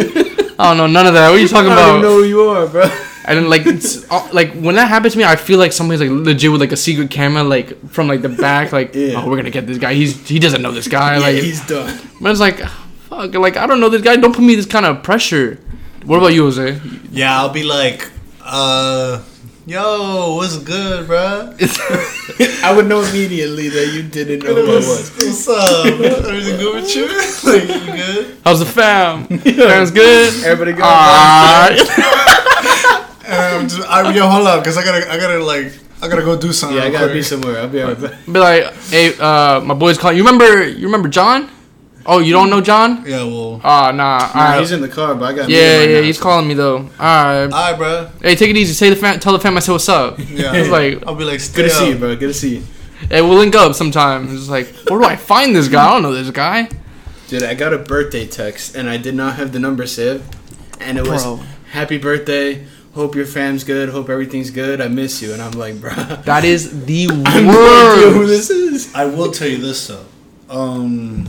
[0.57, 1.29] I don't know none of that.
[1.29, 1.89] What are you talking I don't about?
[1.99, 2.85] even know who you are, bro.
[3.25, 6.01] And then, like, it's, uh, like when that happens to me, I feel like somebody's
[6.01, 9.21] like legit with like a secret camera, like from like the back, like, Yeah.
[9.23, 9.93] oh, we're gonna get this guy.
[9.93, 11.13] He's he doesn't know this guy.
[11.17, 11.97] yeah, like, he's done.
[12.19, 12.59] but it's like,
[13.09, 14.15] fuck, like I don't know this guy.
[14.17, 15.59] Don't put me this kind of pressure.
[16.05, 16.79] What about you, Jose?
[17.11, 18.11] Yeah, I'll be like,
[18.43, 19.23] uh,
[19.65, 21.55] yo, what's good, bro?
[22.61, 25.11] I would know immediately that you didn't know who I was.
[25.15, 25.85] What's up?
[25.85, 27.07] Everything good with you?
[27.49, 28.37] like, you good?
[28.43, 29.27] How's the fam?
[29.27, 30.43] Fam's good.
[30.43, 30.83] Everybody go.
[30.83, 32.39] Ah.
[33.33, 36.37] Um, just, I, yo, hold up, cause I gotta, I gotta like, I gotta go
[36.39, 36.77] do something.
[36.77, 37.15] yeah, I gotta quick.
[37.15, 37.59] be somewhere.
[37.59, 38.25] I'll be right back.
[38.25, 40.17] Be like, hey, uh, my boy's calling.
[40.17, 40.67] You remember?
[40.67, 41.49] You remember John?
[42.05, 43.05] Oh, you don't know John?
[43.07, 44.17] Yeah, well, Ah, nah.
[44.17, 44.59] Nah, alright.
[44.59, 45.49] he's in the car, but I got.
[45.49, 46.79] yeah, yeah, he's calling me though.
[46.99, 47.49] Alright.
[47.53, 48.09] alright, bro.
[48.21, 48.73] Hey, take it easy.
[48.73, 49.19] Say the fam.
[49.21, 50.19] Tell the fam I said what's up.
[50.19, 52.13] Yeah, It's like, I'll be like, Good stay to see you, bro.
[52.17, 52.63] Good to see you.
[53.09, 54.35] hey, we'll link up sometime.
[54.35, 55.85] It's like, where do I find this guy?
[55.87, 56.67] I don't know this guy.
[57.29, 60.23] Dude, I got a birthday text and I did not have the number saved.
[60.81, 61.39] And it was Bro.
[61.71, 62.65] happy birthday.
[62.93, 63.89] Hope your fam's good.
[63.89, 64.79] Hope everything's good.
[64.79, 65.33] I miss you.
[65.33, 65.91] And I'm like, bro.
[66.25, 68.29] That is the I have no idea who worst.
[68.29, 68.93] this is.
[68.95, 70.05] I will tell you this though.
[70.49, 71.25] Um,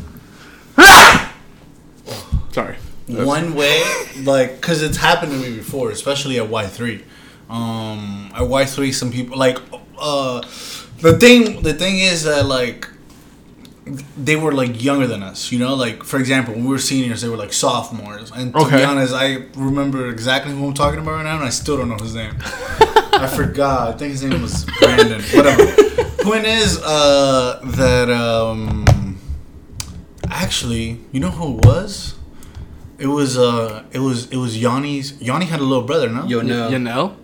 [2.53, 2.77] Sorry.
[3.09, 3.83] one way,
[4.23, 7.05] like, cause it's happened to me before, especially at Y three.
[7.51, 9.59] Um, at Y three, some people like,
[9.99, 10.41] uh,
[11.01, 11.63] the thing.
[11.63, 12.89] The thing is that like,
[14.17, 15.53] they were like younger than us.
[15.53, 18.31] You know, like for example, when we were seniors, they were like sophomores.
[18.31, 18.79] And to Okay.
[18.79, 21.89] be honest, I remember exactly who I'm talking about right now, and I still don't
[21.89, 22.35] know his name.
[23.13, 23.95] I forgot.
[23.95, 25.21] I think his name was Brandon.
[25.35, 25.67] Whatever.
[26.25, 29.19] Point is, uh, that um,
[30.31, 32.15] actually, you know who it was?
[32.99, 35.21] It was uh, it was it was Yanni's.
[35.21, 36.25] Yanni had a little brother, no?
[36.27, 36.69] Yo, no.
[36.69, 37.17] You know?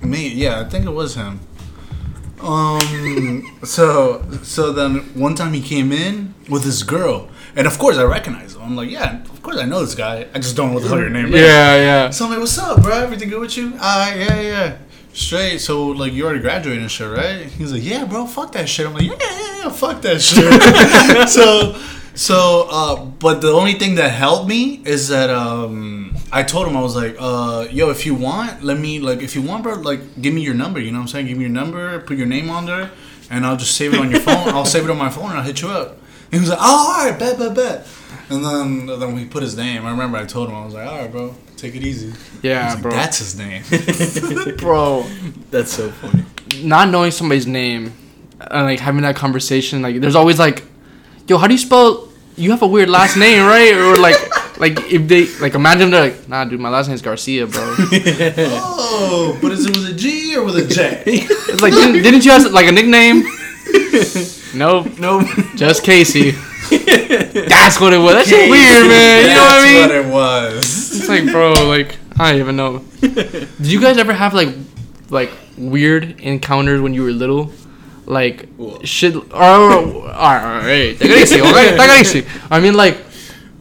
[0.00, 1.40] Me, yeah, I think it was him.
[2.42, 7.98] Um, so so then one time he came in with this girl, and of course
[7.98, 8.62] I recognize him.
[8.62, 10.26] I'm like, yeah, of course I know this guy.
[10.34, 11.40] I just don't know what the hell your name is.
[11.40, 12.10] Yeah, yeah.
[12.10, 12.94] So I'm like, what's up, bro?
[12.94, 13.72] Everything good with you?
[13.78, 14.78] Ah, yeah, yeah.
[15.12, 15.58] Straight.
[15.58, 17.46] So like, you already graduated and shit, right?
[17.46, 18.26] He's like, yeah, bro.
[18.26, 18.86] Fuck that shit.
[18.86, 19.68] I'm like, yeah, yeah, yeah.
[19.70, 21.28] Fuck that shit.
[21.28, 21.78] so,
[22.14, 25.99] so, uh, but the only thing that helped me is that um,
[26.32, 29.34] I told him I was like, uh, yo, if you want, let me like, if
[29.34, 30.78] you want, bro, like, give me your number.
[30.80, 31.26] You know what I'm saying?
[31.26, 31.98] Give me your number.
[32.00, 32.90] Put your name on there,
[33.30, 34.48] and I'll just save it on your phone.
[34.48, 35.98] I'll save it on my phone and I'll hit you up.
[36.32, 37.86] And he was like, oh, all right, bet, bet, bet.
[38.28, 39.84] And then, then we put his name.
[39.84, 42.12] I remember I told him I was like, all right, bro, take it easy.
[42.42, 42.90] Yeah, like, bro.
[42.92, 43.64] That's his name.
[44.58, 45.04] bro.
[45.50, 46.24] That's so funny.
[46.62, 47.92] Not knowing somebody's name
[48.40, 50.64] and like having that conversation, like there's always like
[51.30, 52.08] yo, how do you spell?
[52.36, 53.72] You have a weird last name, right?
[53.72, 54.16] Or like,
[54.60, 57.74] like if they like imagine they're like, nah, dude, my last name's Garcia, bro.
[59.02, 61.02] Oh, but is it with a G or with a J?
[61.06, 63.22] It's like, didn't, didn't you have like a nickname?
[64.54, 65.26] nope, Nope.
[65.56, 66.32] just Casey.
[66.70, 68.14] That's what it was.
[68.14, 69.22] That's weird, man.
[69.22, 69.88] You know what I mean?
[69.88, 70.96] That's what it was.
[70.96, 72.78] It's like, bro, like I don't even know.
[73.00, 74.50] Did you guys ever have like,
[75.08, 77.50] like weird encounters when you were little?
[78.06, 78.86] Like What?
[78.86, 79.14] shit.
[79.16, 81.76] Or, or, alright, take it easy, okay?
[81.76, 82.26] Take it easy.
[82.50, 82.96] I mean, like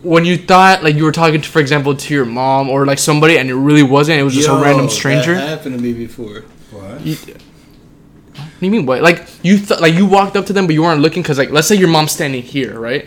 [0.02, 3.00] when you thought like you were talking, to, for example, to your mom or like
[3.00, 4.20] somebody, and it really wasn't.
[4.20, 5.36] It was just Yo, a random stranger.
[5.36, 6.42] That happened to me before.
[6.72, 7.02] What?
[7.02, 9.02] You, what do you mean what?
[9.02, 11.50] Like you th- like you walked up to them, but you weren't looking because like
[11.52, 13.06] let's say your mom's standing here, right?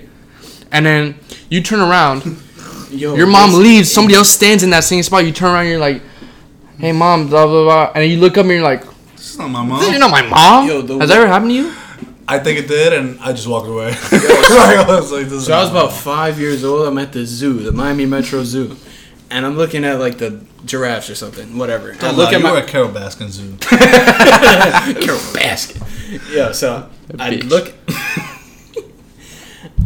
[0.70, 1.14] And then
[1.50, 2.22] you turn around,
[2.90, 5.24] Yo, your mom this- leaves, somebody else stands in that same spot.
[5.24, 6.02] You turn around, you're like,
[6.78, 9.60] "Hey, mom," blah blah blah, and you look up and you're like, It's not my
[9.60, 10.00] "You're mom.
[10.00, 11.72] not my mom." Yo, the- Has that ever happened to you?
[12.28, 13.88] I think it did, and I just walked away.
[14.12, 16.86] I was like, So I was about five years old.
[16.86, 18.76] I'm at the zoo, the Miami Metro Zoo,
[19.30, 21.92] and I'm looking at like the giraffes or something, whatever.
[21.92, 23.56] I Don't look lie, at you were my at Carole Baskin Zoo.
[25.04, 25.82] Carole Baskin.
[26.32, 27.74] Yeah, so I look.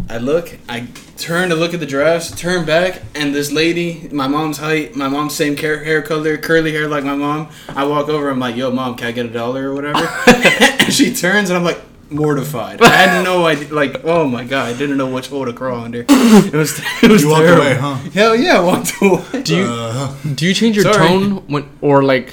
[0.08, 0.56] I look.
[0.68, 2.30] I turn to look at the giraffes.
[2.30, 6.72] Turn back, and this lady, my mom's height, my mom's same hair, hair color, curly
[6.72, 7.48] hair like my mom.
[7.68, 8.28] I walk over.
[8.30, 11.56] I'm like, "Yo, mom, can I get a dollar or whatever?" and she turns, and
[11.56, 12.80] I'm like mortified.
[12.82, 13.72] I had no idea.
[13.72, 16.04] Like, oh my god, I didn't know which hole to crawl under.
[16.08, 16.80] It was.
[17.02, 17.62] It was You walked terrible.
[17.62, 17.94] away, huh?
[18.14, 19.42] Hell yeah, I walked away.
[19.42, 21.08] Do you Uh, do you change your Sorry.
[21.08, 22.32] tone when or like?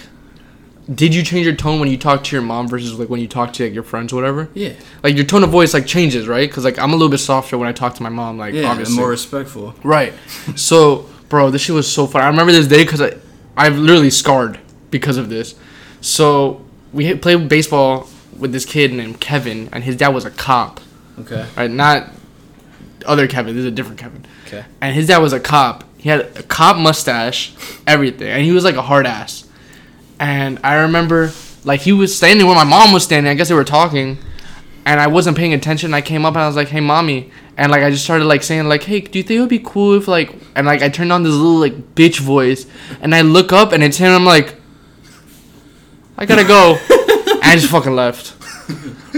[0.93, 3.27] Did you change your tone when you talk to your mom versus like when you
[3.27, 4.49] talk to like your friends or whatever?
[4.53, 6.49] Yeah, Like your tone of voice like changes, right?
[6.49, 8.37] Because like I'm a little bit softer when I talk to my mom.
[8.37, 9.73] Like yeah, obviously, more respectful.
[9.81, 10.13] Right.
[10.55, 12.21] So, bro, this shit was so fun.
[12.21, 13.13] I remember this day because I,
[13.55, 14.59] I've literally scarred
[14.91, 15.55] because of this.
[16.01, 20.31] So we hit- played baseball with this kid named Kevin, and his dad was a
[20.31, 20.79] cop.
[21.19, 21.45] Okay.
[21.55, 22.09] Right, not
[23.05, 23.55] other Kevin.
[23.55, 24.25] This is a different Kevin.
[24.47, 24.65] Okay.
[24.81, 25.83] And his dad was a cop.
[25.97, 27.53] He had a cop mustache,
[27.87, 29.47] everything, and he was like a hard ass.
[30.19, 31.31] And I remember,
[31.63, 33.29] like, he was standing where my mom was standing.
[33.29, 34.17] I guess they were talking,
[34.85, 35.93] and I wasn't paying attention.
[35.93, 38.43] I came up and I was like, "Hey, mommy," and like I just started like
[38.43, 40.89] saying like, "Hey, do you think it would be cool if like?" And like I
[40.89, 42.65] turned on this little like bitch voice,
[43.01, 44.11] and I look up and it's him.
[44.11, 44.55] I'm like,
[46.17, 46.77] I gotta go,
[47.43, 48.33] I just fucking left.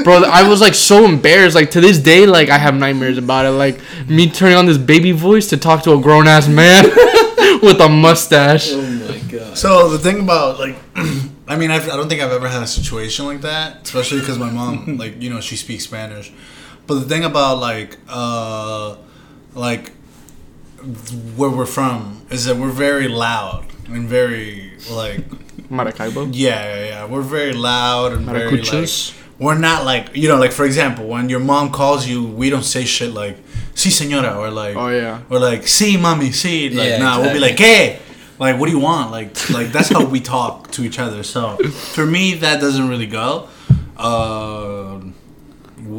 [0.04, 1.56] Bro, I was like so embarrassed.
[1.56, 3.52] Like to this day, like I have nightmares about it.
[3.52, 6.84] Like me turning on this baby voice to talk to a grown ass man
[7.62, 8.72] with a mustache.
[8.72, 9.58] Oh my god.
[9.58, 10.76] So the thing about like,
[11.48, 14.38] I mean, I've, I don't think I've ever had a situation like that, especially because
[14.40, 16.34] my mom, like, you know, she speaks Spanish.
[16.88, 18.98] But the thing about like, uh,
[19.54, 19.92] like
[21.36, 25.24] where we're from is that we're very loud and very like,
[25.69, 26.30] Maracaibo.
[26.32, 27.06] yeah, yeah, yeah.
[27.06, 28.62] We're very loud and very like.
[28.62, 29.13] Maracuchos.
[29.38, 32.63] We're not like you know, like for example, when your mom calls you, we don't
[32.63, 33.38] say shit like
[33.73, 35.21] "si señora" or like Oh yeah.
[35.30, 37.99] or like "si mami, si." Like Yeah, nah, we'll be like "hey."
[38.38, 39.12] Like, what do you want?
[39.12, 41.23] Like, like that's how we talk to each other.
[41.23, 41.56] So,
[41.95, 43.47] for me, that doesn't really go.
[43.95, 44.99] Uh,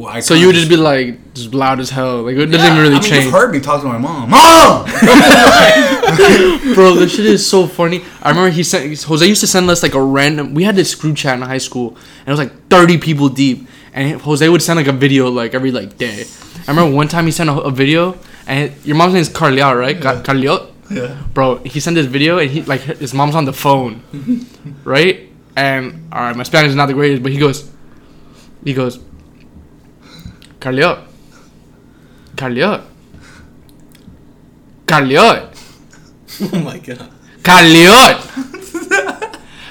[0.05, 2.23] I So you would just be like just loud as hell.
[2.23, 3.23] Like it doesn't even really I mean, change.
[3.25, 4.29] You've heard me talk to my mom.
[4.29, 4.85] Mom.
[6.75, 8.03] Bro, this shit is so funny.
[8.21, 10.53] I remember he sent Jose used to send us like a random.
[10.53, 13.67] We had this group chat in high school, and it was like thirty people deep.
[13.93, 16.25] And Jose would send like a video like every like day.
[16.67, 19.75] I remember one time he sent a, a video, and your mom's name is Carliot,
[19.75, 19.99] right?
[19.99, 20.61] Carliot.
[20.91, 21.23] yeah.
[21.33, 24.03] Bro, he sent this video, and he like his mom's on the phone,
[24.83, 25.29] right?
[25.55, 27.69] And all right, my Spanish is not the greatest, but he goes,
[28.63, 28.99] he goes,
[30.59, 30.99] Carliot,
[32.35, 32.81] Carliot,
[34.85, 35.49] Carliot.
[36.53, 37.09] Oh my god.
[37.43, 38.17] Carliot.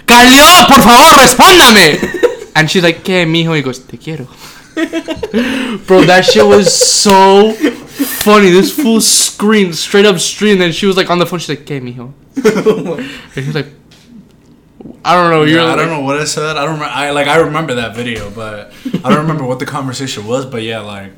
[0.07, 1.99] Carliot, por favor, respóndame.
[2.55, 3.55] And she's like, ¿qué, mijo?
[3.55, 4.27] He goes, te quiero.
[5.87, 8.51] Bro, that shit was so funny.
[8.51, 10.63] This fool screamed, straight up screamed.
[10.63, 11.39] And she was like on the phone.
[11.39, 12.13] She's like, ¿qué, mijo?
[12.67, 13.67] Oh and he was like,
[15.07, 15.45] I don't know.
[15.45, 16.57] You're Yeah, I like, don't know what I said.
[16.57, 16.93] I don't remember.
[16.93, 18.73] I like I remember that video, but
[19.05, 20.45] I don't remember what the conversation was.
[20.45, 21.13] But yeah, like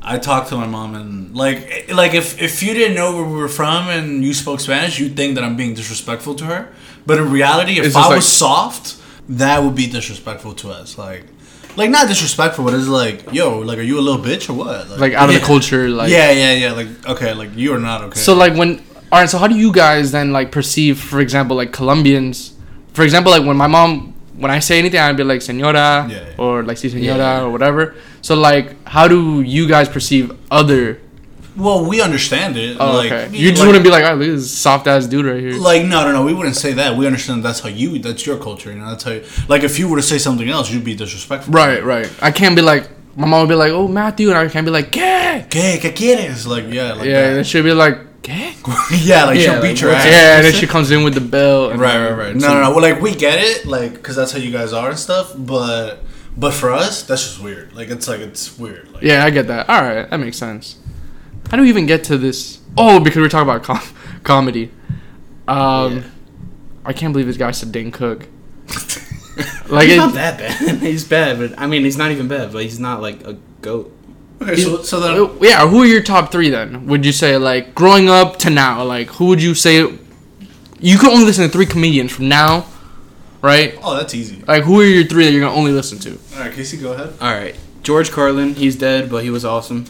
[0.00, 3.24] I talked to my mom and like eh, like if if you didn't know where
[3.24, 6.72] we were from and you spoke Spanish, you'd think that I'm being disrespectful to her.
[7.06, 8.96] But in reality, if I was like- soft,
[9.28, 10.96] that would be disrespectful to us.
[10.96, 11.24] Like
[11.76, 14.88] like not disrespectful, but it's like yo, like are you a little bitch or what?
[14.90, 15.40] Like out of yeah.
[15.40, 15.88] the culture.
[15.88, 16.72] Like, yeah, yeah, yeah.
[16.72, 18.20] Like okay, like you are not okay.
[18.20, 21.56] So like when all right, so how do you guys then like perceive, for example,
[21.56, 22.53] like Colombians?
[22.94, 26.16] For example, like when my mom, when I say anything, I'd be like "señora" Yeah,
[26.16, 26.34] yeah.
[26.38, 27.42] or like "si señora" Yeah.
[27.42, 27.94] or whatever.
[28.22, 30.98] So like, how do you guys perceive other?
[31.56, 32.76] well, we understand it.
[32.80, 33.28] Oh, like, okay.
[33.30, 35.52] You just like- wouldn't be like, "Oh, look at this soft ass dude right here."
[35.54, 36.22] Like no, no, no.
[36.24, 36.96] We wouldn't say that.
[36.96, 37.98] We understand that's how you.
[38.00, 38.70] That's your culture.
[38.72, 38.90] You know.
[38.90, 39.12] That's how.
[39.12, 41.52] You, like if you were to say something else, you'd be disrespectful.
[41.54, 42.10] Right, right.
[42.20, 44.72] I can't be like, my mom would be like, "Oh, Matthew," and I can't be
[44.72, 45.78] like, "Gay." ¿Qué?
[45.78, 46.44] ¿Qué quieres?
[46.46, 47.44] Like, yeah, like Yeah, and that.
[47.46, 48.54] she'd be like, "Gay."
[48.92, 50.04] yeah, like Yeah, she'll like, beat your ass.
[50.04, 51.70] Yeah, and then she comes in with the bell.
[51.70, 52.34] And Right, right, right.
[52.36, 52.70] No, no, no.
[52.70, 55.32] Well, like we get it, like, cause that's how you guys are and stuff.
[55.36, 56.00] But,
[56.36, 57.72] but for us, that's just weird.
[57.74, 58.90] Like, it's like it's weird.
[58.92, 59.68] Like, Yeah, I get that.
[59.68, 60.76] All right, that makes sense.
[61.50, 62.60] How do we even get to this?
[62.76, 64.72] Oh, because we're talking about com- comedy.
[65.46, 66.02] Um, Yeah.
[66.86, 68.26] I can't believe this guy said Dane Cook.
[69.68, 70.78] like, He's it, not that bad.
[70.82, 72.52] he's bad, but I mean, he's not even bad.
[72.52, 73.90] But he's not like a goat.
[74.42, 75.66] Okay, so so then uh, yeah.
[75.66, 76.86] Who are your top three then?
[76.86, 78.82] Would you say like growing up to now?
[78.84, 79.76] Like, who would you say?
[80.80, 82.66] You can only listen to three comedians from now,
[83.40, 83.78] right?
[83.82, 84.42] oh, that's easy.
[84.46, 86.18] Like, who are your three that you're gonna only listen to?
[86.34, 87.14] All right, Casey, go ahead.
[87.20, 88.54] All right, George Carlin.
[88.54, 89.86] He's dead, but he was awesome.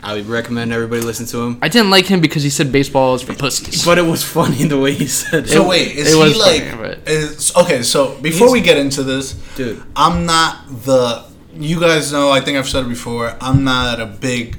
[0.00, 1.58] I would recommend everybody listen to him.
[1.60, 3.84] I didn't like him because he said baseball is for pussies.
[3.84, 5.48] But it was funny the way he said it.
[5.48, 7.00] So wait, is it was he funny, like?
[7.04, 7.82] but- Is okay.
[7.82, 9.82] So before He's- we get into this, dude.
[9.96, 11.24] I'm not the.
[11.58, 12.30] You guys know.
[12.30, 13.36] I think I've said it before.
[13.40, 14.56] I'm not a big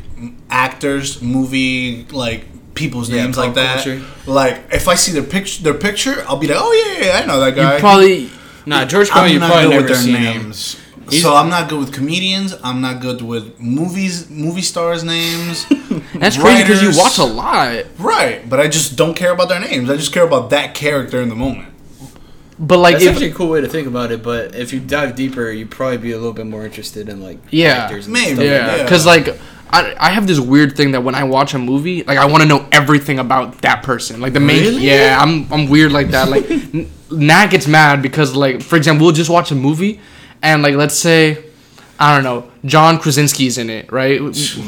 [0.50, 3.76] actors, movie like people's Yeah, names like that.
[3.84, 4.02] culture.
[4.26, 7.26] Like if I see their picture, their picture, I'll be like, oh yeah, yeah, I
[7.26, 7.76] know that guy.
[7.76, 8.30] you probably
[8.66, 9.28] Nah, George Carlin.
[9.30, 10.24] I'm You not probably good never with their seen him.
[10.44, 10.80] names.
[11.10, 12.54] He's- So I'm not good with comedians.
[12.64, 15.66] I'm not good with movies, movie stars' names.
[16.16, 17.86] that's crazy because you watch a lot.
[17.98, 19.90] right, but I just don't care about their names.
[19.90, 21.69] I just care about that character in the moment.
[22.62, 24.22] But like, it's actually a cool way to think about it.
[24.22, 27.38] But if you dive deeper, you'd probably be a little bit more interested in like
[27.52, 28.06] Yeah, actors.
[28.08, 28.26] And maybe.
[28.26, 28.78] stuff like Yeah, that.
[28.78, 28.84] Yeah.
[28.84, 29.40] because like
[29.72, 32.42] I, I have this weird thing that when I watch a movie, like I want
[32.44, 34.20] to know everything about that person.
[34.20, 34.86] Like the main, Really?
[34.88, 36.28] yeah, I'm I'm weird like that.
[36.30, 40.00] Like N- Nat gets mad because like for example, we'll just watch a movie,
[40.42, 41.46] and like let's say,
[42.00, 44.20] I don't know, John Krasinski's in it, right?
[44.20, 44.28] No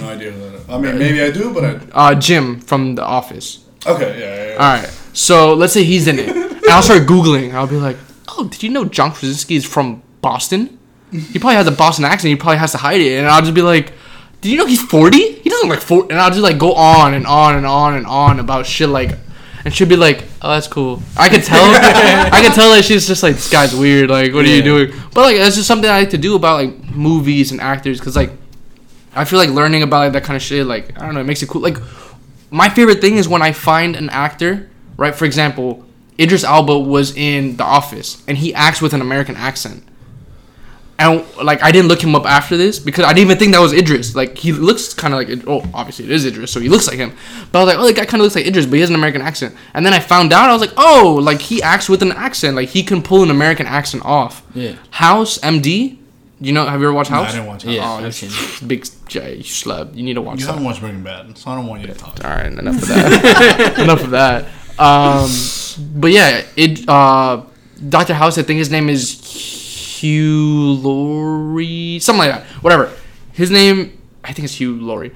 [0.10, 0.34] idea.
[0.70, 2.12] I mean, maybe I do, but I.
[2.12, 3.66] Uh, Jim from The Office.
[3.86, 4.54] Okay, yeah, yeah.
[4.54, 7.54] All right, so let's say he's in it, and I'll start googling.
[7.54, 7.98] I'll be like,
[8.30, 10.80] oh, did you know John Krasinski is from Boston?
[11.12, 12.30] He probably has a Boston accent.
[12.30, 13.94] He probably has to hide it, and I'll just be like.
[14.42, 15.34] Did you know he's 40?
[15.34, 16.10] He doesn't like 40.
[16.10, 19.12] And I'll just like go on and on and on and on about shit like,
[19.64, 21.00] and she'll be like, oh, that's cool.
[21.16, 24.10] I could tell, I could tell that she's just like, this guy's weird.
[24.10, 24.94] Like, what are you doing?
[25.14, 28.16] But like, that's just something I like to do about like movies and actors because
[28.16, 28.32] like,
[29.16, 31.26] I feel like learning about like that kind of shit, like, I don't know, it
[31.26, 31.62] makes it cool.
[31.62, 31.78] Like,
[32.50, 35.14] my favorite thing is when I find an actor, right?
[35.14, 35.86] For example,
[36.20, 39.84] Idris Elba was in The Office and he acts with an American accent.
[41.00, 43.60] And like I didn't look him up after this because I didn't even think that
[43.60, 44.16] was Idris.
[44.16, 46.88] Like he looks kind of like Id- oh obviously it is Idris, so he looks
[46.88, 47.16] like him.
[47.52, 48.90] But I was like oh the guy kind of looks like Idris, but he has
[48.90, 49.56] an American accent.
[49.74, 52.56] And then I found out I was like oh like he acts with an accent,
[52.56, 54.46] like he can pull an American accent off.
[54.54, 54.76] Yeah.
[54.92, 55.98] House MD,
[56.40, 57.74] you know have you ever watched No, I didn't watch oh, it.
[57.74, 59.96] Yeah, Oh, I've you seen big J, you schlub.
[59.96, 60.52] You need to watch You that.
[60.52, 62.24] haven't watched Breaking Bad, so I don't want you to talk.
[62.24, 63.80] All right, enough of that.
[63.80, 64.46] enough of that.
[64.80, 65.30] Um,
[66.00, 66.88] but yeah, it.
[66.88, 67.44] Uh,
[67.90, 68.38] Doctor House.
[68.38, 69.20] I think his name is
[70.00, 72.44] Hugh Laurie, something like that.
[72.64, 72.92] Whatever.
[73.34, 75.12] His name, I think it's Hugh Laurie.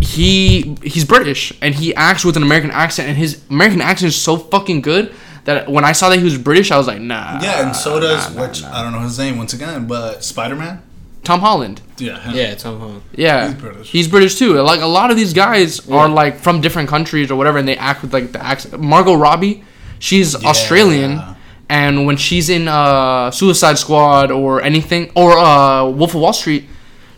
[0.00, 4.20] He he's British and he acts with an American accent, and his American accent is
[4.20, 7.40] so fucking good that when I saw that he was British, I was like, nah.
[7.42, 8.78] Yeah, and so does nah, nah, which nah.
[8.78, 10.82] I don't know his name once again, but Spider Man.
[11.24, 11.80] Tom Holland.
[11.98, 12.34] Yeah, him.
[12.34, 13.02] Yeah, Tom Holland.
[13.14, 13.90] Yeah, He's British.
[13.90, 14.54] He's British too.
[14.60, 17.76] Like a lot of these guys are like from different countries or whatever, and they
[17.76, 18.80] act with like the accent.
[18.80, 19.62] Margot Robbie,
[19.98, 21.20] she's Australian,
[21.68, 26.64] and when she's in uh, Suicide Squad or anything or uh, Wolf of Wall Street,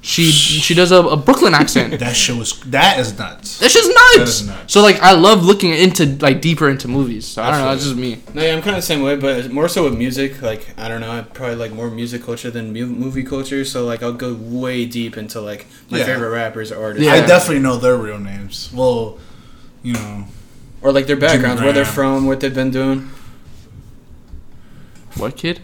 [0.06, 1.98] she she does a, a Brooklyn accent.
[2.04, 3.58] That shit was that is nuts.
[3.58, 4.30] That's just That nuts.
[4.42, 4.72] is nuts.
[4.72, 7.26] So like I love looking into like deeper into movies.
[7.26, 7.70] So I don't know.
[7.70, 8.20] That's just me.
[8.34, 10.42] No, yeah, I'm kind of the same way, but more so with music.
[10.42, 13.64] Like, I don't know, I probably like more music culture than mu- movie culture.
[13.64, 16.04] So like, I'll go way deep into like my Yeah.
[16.04, 17.14] favorite rappers or artists, Yeah.
[17.14, 18.70] I definitely know their real names.
[18.74, 19.18] Well,
[19.82, 20.26] you know,
[20.82, 23.08] or like their backgrounds, where they're from, what they've been doing.
[25.16, 25.60] What kid?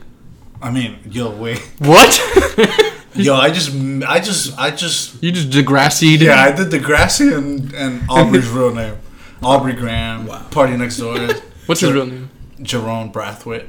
[0.62, 2.10] I mean, yo, wait, What?
[3.24, 3.70] yo, I just,
[4.06, 6.18] I just, I just, you just Degrassi?
[6.20, 8.96] yeah, I did Degrassi and and Aubrey's real name,
[9.42, 10.46] Aubrey Graham, Wow.
[10.50, 11.18] Party Next Door,
[11.66, 12.30] What's his real name?
[12.62, 13.66] Jerome Brathwaite.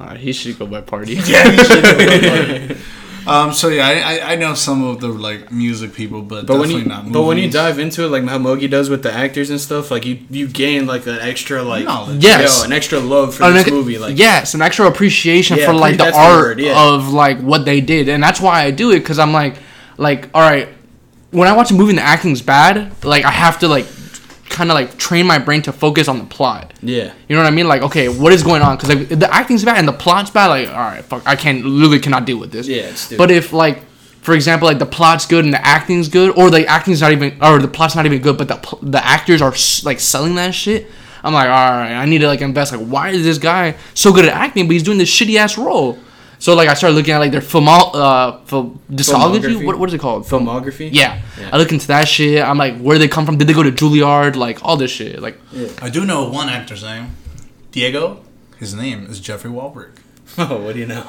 [0.00, 1.14] Uh, he should go by Party.
[1.26, 2.76] Yeah, he should know.
[3.26, 3.52] Um.
[3.52, 6.68] So yeah, I, I I know some of the like music people, but, But when
[6.70, 7.12] definitely you not.
[7.12, 9.90] but when you dive into it, like how Mogi does with the actors and stuff,
[9.90, 12.22] like you you gain like an extra like Knowledge.
[12.22, 12.58] Yes.
[12.60, 13.98] yo, an extra love for an this ex- movie.
[13.98, 16.88] Like yes, an extra appreciation Yeah, for like the that's the art word, yeah.
[16.94, 19.56] of like what they did, and that's why I do it because I'm like,
[19.98, 20.68] like, all right,
[21.30, 23.86] when I watch a movie and the acting's bad, like I have to like
[24.52, 26.72] kind of like train my brain to focus on the plot.
[26.82, 27.66] yeah, You know what I mean?
[27.66, 28.76] Like, okay, what is going on?
[28.76, 31.64] Because like, the acting's bad and the plot's bad, like, all right, fuck, I can't
[31.64, 32.68] literally cannot deal with this.
[32.68, 33.12] yeah, it's.
[33.12, 33.82] But if like,
[34.20, 37.36] for example, like the plot's good and the acting's good, or the acting's not even,
[37.42, 40.86] or the plot's not even good, but the the actors are like selling that shit,
[41.24, 42.72] I'm like, all right, I need to like invest.
[42.72, 45.58] Like, why is this guy so good at acting, but he's doing this shitty ass
[45.58, 45.98] role?
[46.42, 49.42] So like I started looking at like their film uh film discography.
[49.42, 49.64] Filmography?
[49.64, 50.24] What what is it called?
[50.24, 50.88] Filmography.
[50.92, 51.22] Yeah.
[51.38, 51.50] Yeah.
[51.52, 52.42] I look into that shit.
[52.42, 53.38] I'm like, where they come from?
[53.38, 54.34] Did they go to Juilliard?
[54.34, 55.22] Like all this shit.
[55.22, 55.38] Like
[55.80, 57.10] I do know one actor's name,
[57.70, 58.24] Diego.
[58.58, 59.92] His name is Jeffrey Wahlberg.
[60.38, 61.06] Oh, what do you know?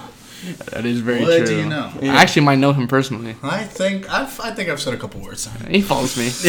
[0.71, 1.45] that is very What true.
[1.47, 1.89] do you know?
[2.03, 3.35] I actually might know him personally.
[3.41, 5.49] I think I've I think I've said a couple words.
[5.67, 6.25] He follows me.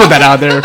[0.00, 0.62] Put that out there.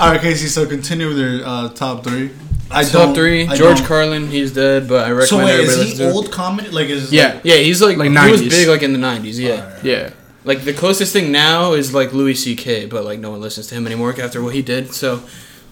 [0.00, 0.48] All right, Casey.
[0.48, 2.30] So continue with your uh, top three.
[2.70, 3.46] I Top don't- three.
[3.46, 4.26] I George don't- Carlin.
[4.28, 6.12] He's dead, but I recommend So wait, everybody is listen he to it.
[6.12, 6.68] old comedy?
[6.70, 7.56] Like is Yeah, like, yeah.
[7.56, 8.50] He's like, Like he was 90s.
[8.50, 9.38] big like in the nineties.
[9.38, 9.52] Yeah.
[9.64, 9.84] Alright.
[9.84, 10.10] Yeah.
[10.44, 13.74] Like the closest thing now is like Louis C.K., but like no one listens to
[13.74, 14.94] him anymore after what he did.
[14.94, 15.22] So,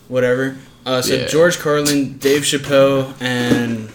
[0.09, 0.57] whatever.
[0.87, 1.27] Uh, so Yeah.
[1.27, 3.89] George Carlin, Dave Chappelle, and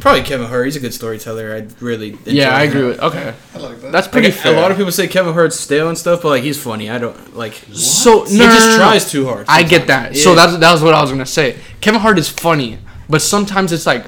[0.00, 0.66] probably Kevin Hart.
[0.66, 1.54] He's a good storyteller.
[1.54, 2.70] I really enjoy Yeah, I him.
[2.70, 3.00] agree with.
[3.00, 3.92] Okay, I like that.
[3.92, 6.42] that's Like, pretty a lot of people say Kevin Hart's stale and stuff, but like
[6.42, 6.90] he's funny.
[6.90, 7.54] I don't like.
[7.72, 8.76] so He no, no, just no, no.
[8.78, 9.46] tries too hard.
[9.48, 10.16] I get that.
[10.16, 10.22] sometimes.
[10.22, 11.56] So that's that was what I was gonna say.
[11.80, 12.78] Kevin Hart is funny,
[13.08, 14.06] but sometimes it's like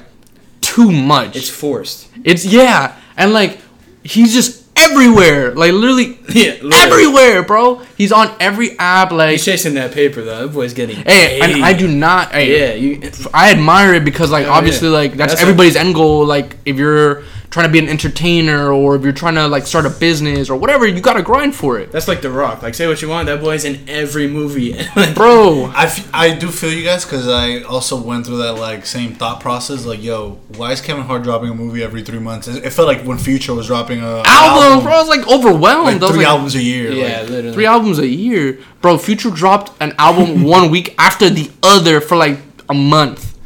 [0.61, 1.35] too much.
[1.35, 2.07] it's forced.
[2.23, 3.59] It's yeah, and like
[4.03, 6.75] he's just everywhere, like literally Yeah, literally.
[6.75, 7.81] everywhere, bro.
[7.97, 10.45] He's on every app, like He's chasing that paper though.
[10.47, 10.97] That boy's getting.
[10.97, 11.63] hey, and.
[11.63, 12.31] I do not.
[12.31, 13.11] Hey, Yeah, you.
[13.33, 14.93] I admire it because like Oh, obviously yeah.
[14.95, 16.25] like that's, That's everybody's end goal.
[16.25, 19.85] Like if you're trying to be an entertainer or if you're trying to like start
[19.85, 22.61] a business or whatever, you gotta grind for it, That's like The Rock.
[22.61, 23.25] Like say what you want.
[23.25, 24.73] That boy's in every movie.
[25.15, 25.65] bro.
[25.75, 29.13] I, f- I do feel you guys because I also went through that like same
[29.15, 29.85] thought process.
[29.85, 32.47] Like, yo, why is Kevin Hart dropping a movie every three months?
[32.47, 34.93] It it felt like when Future was dropping a Album, bro.
[34.93, 35.85] I was like overwhelmed.
[35.85, 36.91] like I was three like, albums a year.
[36.91, 37.53] yeah, like, literally.
[37.53, 38.97] Three albums a year, bro.
[38.99, 42.37] Future dropped an album one week after the other for like
[42.69, 43.37] a month.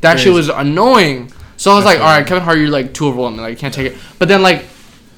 [0.00, 1.30] That shit was annoying.
[1.56, 2.26] So I was That's like, all right.
[2.26, 3.40] Kevin Hart, you're like too overwhelming.
[3.40, 3.98] Like, you can't take it.
[4.18, 4.64] But then like,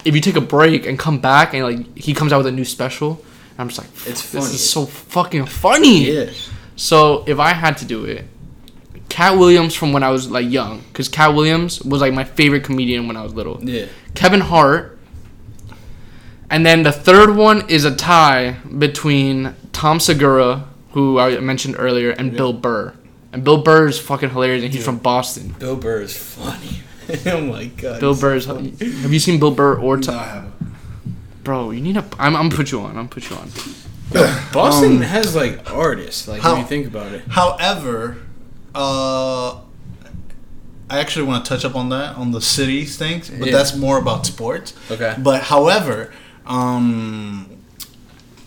[0.05, 2.53] if you take a break and come back and like he comes out with a
[2.53, 3.24] new special,
[3.59, 6.12] I'm just like, It's this is so fucking funny.
[6.12, 6.30] Yeah.
[6.76, 8.26] So if I had to do it,
[9.09, 12.64] Katt Williams from when I was like young, because Katt Williams was like my favorite
[12.64, 13.62] comedian when I was little.
[13.62, 13.87] Yeah.
[14.14, 14.99] Kevin Hart.
[16.51, 22.11] And then the third one is a tie between Tom Segura, who I mentioned earlier,
[22.11, 22.95] and Bill Burr.
[23.33, 25.55] And Bill Burr is fucking hilarious, and he's from Boston.
[25.59, 26.81] Bill Burr is funny.
[27.27, 28.01] oh my god.
[28.01, 28.47] Bill Burr is.
[28.47, 28.70] funny.
[28.70, 30.14] Have you seen Bill Burr or no, Tom?
[30.18, 30.55] I haven't.
[31.45, 32.05] Bro, you need to.
[32.18, 32.97] I'm, I'm put you on.
[32.97, 33.51] I'm put you on.
[34.53, 36.27] Boston Um, has like artists.
[36.29, 37.22] Like how- when you think about it.
[37.29, 38.18] However,
[38.74, 39.57] uh,
[40.89, 43.53] I actually want to touch up on that on the cities things, but Yeah.
[43.57, 44.72] that's more about sports.
[44.91, 45.14] Okay.
[45.18, 46.12] But however,
[46.47, 47.49] um,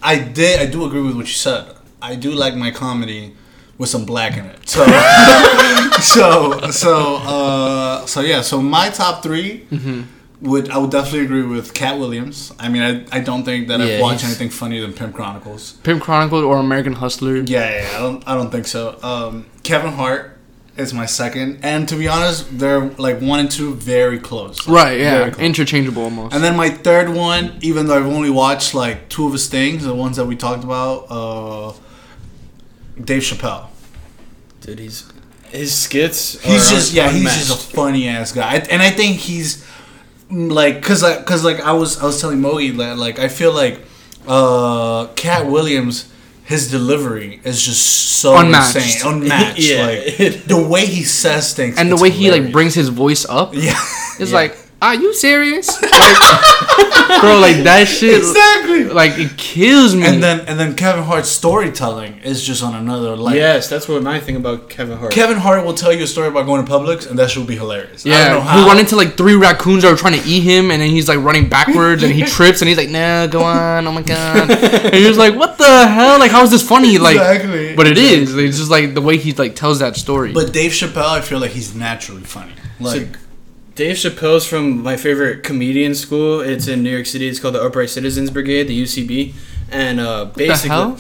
[0.02, 1.76] I did I do agree with what you said.
[2.02, 3.36] I do like my comedy
[3.80, 4.70] with some black in it.
[4.70, 4.86] So
[6.02, 8.42] so so uh, so yeah.
[8.42, 10.02] So my top 3 Mm-hmm.
[10.50, 12.54] would I would definitely agree with Katt Williams.
[12.60, 15.16] I mean, I, I don't think that Yeah, I've watched he's- anything funnier than Pimp
[15.16, 15.74] Chronicles.
[15.84, 17.38] Pimp Chronicles or American Hustler.
[17.38, 18.98] Yeah, yeah, I don't I don't think so.
[19.04, 20.36] Um, Kevin Hart
[20.78, 24.66] is my second, and to be honest, they're like one and two very close.
[24.66, 25.30] Right, yeah.
[25.30, 25.42] Close.
[25.44, 26.34] Interchangeable almost.
[26.34, 29.84] And then my third one, even though I've only watched like two of his things,
[29.84, 31.74] the ones that we talked about, uh,
[33.04, 33.68] Dave Chappelle.
[34.62, 35.12] Dude, he's
[35.50, 36.40] his skits.
[36.44, 39.66] He's are just yeah, he's just a funny ass guy, and I think he's
[40.32, 43.28] mm, like, cause like, cause like I was I was telling Mogi that like I
[43.30, 43.82] feel like
[44.28, 46.12] uh, Katt Williams.
[46.44, 47.86] His delivery is just
[48.20, 48.76] so Unmatched.
[48.78, 49.60] insane, unmatched.
[49.70, 49.86] Yeah.
[49.86, 53.24] Like the way he says things, and the it's way he like brings his voice
[53.30, 53.74] up, yeah,
[54.18, 54.36] it's Yeah.
[54.36, 55.70] like, are you serious?
[57.10, 58.18] Like, bro, like that shit.
[58.18, 58.84] exactly.
[58.86, 60.06] Like it kills me.
[60.06, 63.34] And then and then Kevin Hart's storytelling is just on another level.
[63.38, 65.12] yes, that's what my thing about Kevin Hart.
[65.12, 67.56] Kevin Hart will tell you a story about going to Publix, and that should be
[67.56, 68.06] hilarious.
[68.06, 68.62] I don't know yeah, how.
[68.62, 71.08] he run into like three raccoons that are trying to eat him, and then he's
[71.10, 74.52] like running backwards, and he trips, and he's like, "No, go on, oh my god!"
[74.52, 76.20] and you're just like, "What the hell?
[76.20, 77.76] Like, how is this funny?" Like, Exactly.
[77.76, 78.36] but it is.
[78.36, 80.32] It's just like the way he like tells that story.
[80.32, 82.54] But Dave Chappelle, I feel like he's naturally funny.
[82.80, 83.18] Like
[83.80, 86.42] Dave Chappelle's from my favorite comedian school.
[86.42, 87.30] It's in New York City.
[87.30, 89.34] It's called the Upright Citizens Brigade, the UCB.
[89.72, 91.00] And uh, what the basically, hell?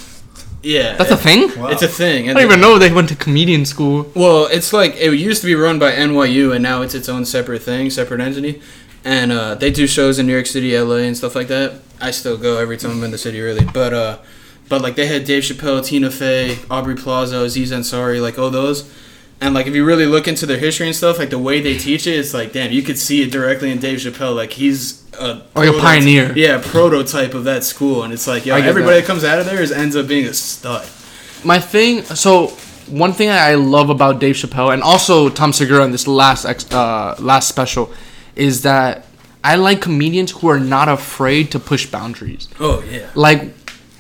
[0.64, 1.60] yeah, That's a thing.
[1.60, 1.68] Wow.
[1.72, 2.30] It's a thing.
[2.30, 4.10] I don't even know they went to comedian school.
[4.16, 7.26] Well, it's like it used to be run by NYU, and now it's its own
[7.26, 8.62] separate thing, separate entity.
[9.04, 11.82] And uh, they do shows in New York City, LA, and stuff like that.
[12.00, 13.66] I still go every time I'm in the city, really.
[13.66, 14.20] But uh,
[14.70, 18.90] but like they had Dave Chappelle, Tina Fey, Aubrey Plaza, Aziz Ansari, like all those.
[19.42, 21.78] And like if you really look into their history and stuff, like the way they
[21.78, 24.36] teach it, it's like damn, you could see it directly in Dave Chappelle.
[24.36, 26.34] Like he's a Like a pioneer.
[26.36, 29.02] Yeah, prototype of that school, and it's like yo, everybody that.
[29.02, 30.88] that comes out of there is ends up being a stud.
[31.44, 32.48] My thing, so
[32.90, 36.70] one thing I love about Dave Chappelle and also Tom Segura in this last ex,
[36.72, 37.94] uh, last special
[38.36, 39.06] is that
[39.44, 42.50] I like comedians who are not afraid to push boundaries.
[42.60, 43.10] Oh yeah.
[43.16, 43.54] Like,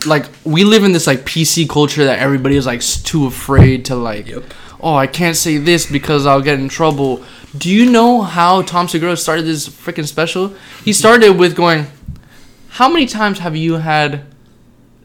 [0.06, 3.96] like we live in this like PC culture that everybody is like too afraid to
[3.96, 4.28] like.
[4.28, 4.44] Yep.
[4.82, 7.24] Oh, I can't say this because I'll get in trouble.
[7.58, 10.54] Do you know how Tom Segura started this freaking special?
[10.86, 11.88] He started with going,
[12.70, 14.26] "How many times have you had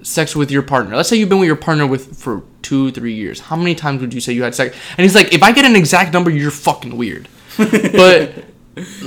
[0.03, 0.97] sex with your partner?
[0.97, 3.41] Let's say you've been with your partner with for two, three years.
[3.41, 5.65] How many times would you say you had sex?" And he's like, "If I get
[5.65, 8.45] an exact number, you're fucking weird." but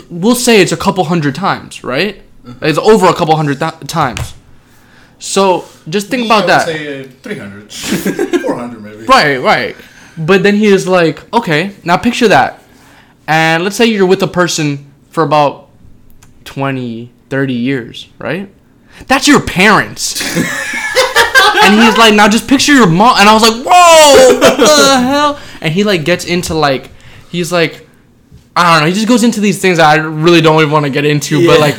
[0.10, 2.22] we'll say it's a couple hundred times, right?
[2.62, 4.34] It's over a couple hundred th- times.
[5.20, 6.66] So just think about that.
[6.66, 7.72] Say uh, 300,
[8.42, 9.06] 400 maybe.
[9.06, 9.76] Right, right.
[10.18, 12.64] But then he is like, okay, now picture that.
[13.28, 15.70] And let's say you're with a person for about
[16.46, 18.50] 20, 30 years, right?
[19.08, 20.22] That's your parents.
[21.64, 23.18] and he's like, now just picture your mom.
[23.20, 25.40] And I was like, whoa, what the hell?
[25.62, 26.90] And he like gets into like,
[27.30, 27.88] he's like,
[28.56, 28.88] I don't know.
[28.88, 31.46] He just goes into these things that I really don't even want to get into.
[31.46, 31.76] But like,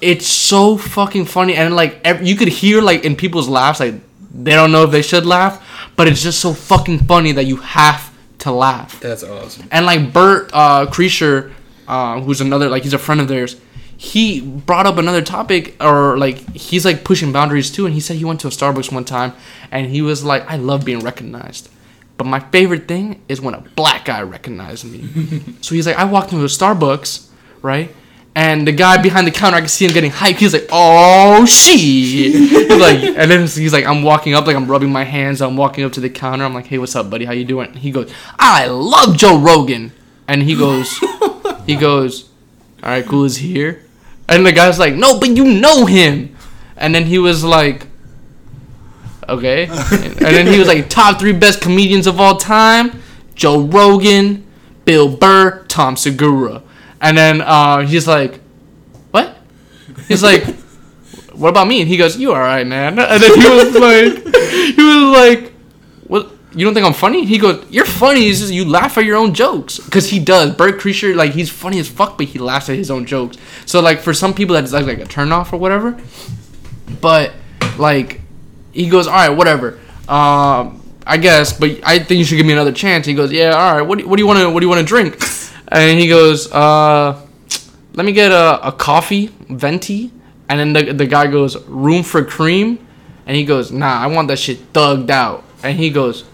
[0.00, 1.54] it's so fucking funny.
[1.54, 3.94] And like, ev- you could hear like in people's laughs, like,
[4.34, 5.64] they don't know if they should laugh.
[5.98, 9.00] But it's just so fucking funny that you have to laugh.
[9.00, 9.66] That's awesome.
[9.72, 11.52] And like Bert uh, Kreischer,
[11.88, 13.60] uh, who's another like he's a friend of theirs,
[13.96, 17.84] he brought up another topic or like he's like pushing boundaries too.
[17.84, 19.32] And he said he went to a Starbucks one time
[19.72, 21.68] and he was like, I love being recognized,
[22.16, 25.08] but my favorite thing is when a black guy recognized me.
[25.62, 27.28] so he's like, I walked into a Starbucks,
[27.60, 27.92] right?
[28.38, 30.36] And the guy behind the counter, I can see him getting hyped.
[30.36, 34.68] He's like, "Oh shit!" He's like, and then he's like, "I'm walking up, like I'm
[34.68, 35.42] rubbing my hands.
[35.42, 36.44] I'm walking up to the counter.
[36.44, 37.24] I'm like, "Hey, what's up, buddy?
[37.24, 39.90] How you doing?" He goes, "I love Joe Rogan."
[40.28, 40.96] And he goes,
[41.66, 42.28] he goes,
[42.80, 43.24] "All right, cool.
[43.24, 43.82] Is here?"
[44.28, 46.36] And the guy's like, "No, but you know him."
[46.76, 47.88] And then he was like,
[49.28, 53.02] "Okay." and then he was like, "Top three best comedians of all time:
[53.34, 54.46] Joe Rogan,
[54.84, 56.62] Bill Burr, Tom Segura."
[57.00, 58.40] And then uh, he's like,
[59.10, 59.36] "What?"
[60.08, 60.44] He's like,
[61.32, 64.34] "What about me?" And he goes, "You all right, man?" And then he was like,
[64.74, 65.52] he was like,
[66.06, 66.32] "What?
[66.54, 68.28] You don't think I'm funny?" He goes, "You're funny.
[68.28, 70.54] It's just you laugh at your own jokes." Because he does.
[70.54, 73.36] Bert Kreischer, like he's funny as fuck, but he laughs at his own jokes.
[73.66, 75.96] So like for some people that's like, like a turn off or whatever.
[77.00, 77.32] But
[77.78, 78.20] like
[78.72, 79.78] he goes, "All right, whatever."
[80.08, 83.06] Um, I guess, but I think you should give me another chance.
[83.06, 83.82] He goes, "Yeah, all right.
[83.82, 85.22] What do, what do you want to what do you want to drink?"
[85.70, 87.20] And he goes, "Uh,
[87.94, 90.12] let me get a, a coffee, venti."
[90.48, 92.86] And then the, the guy goes, "Room for cream."
[93.26, 96.24] And he goes, "Nah, I want that shit thugged out." And he goes,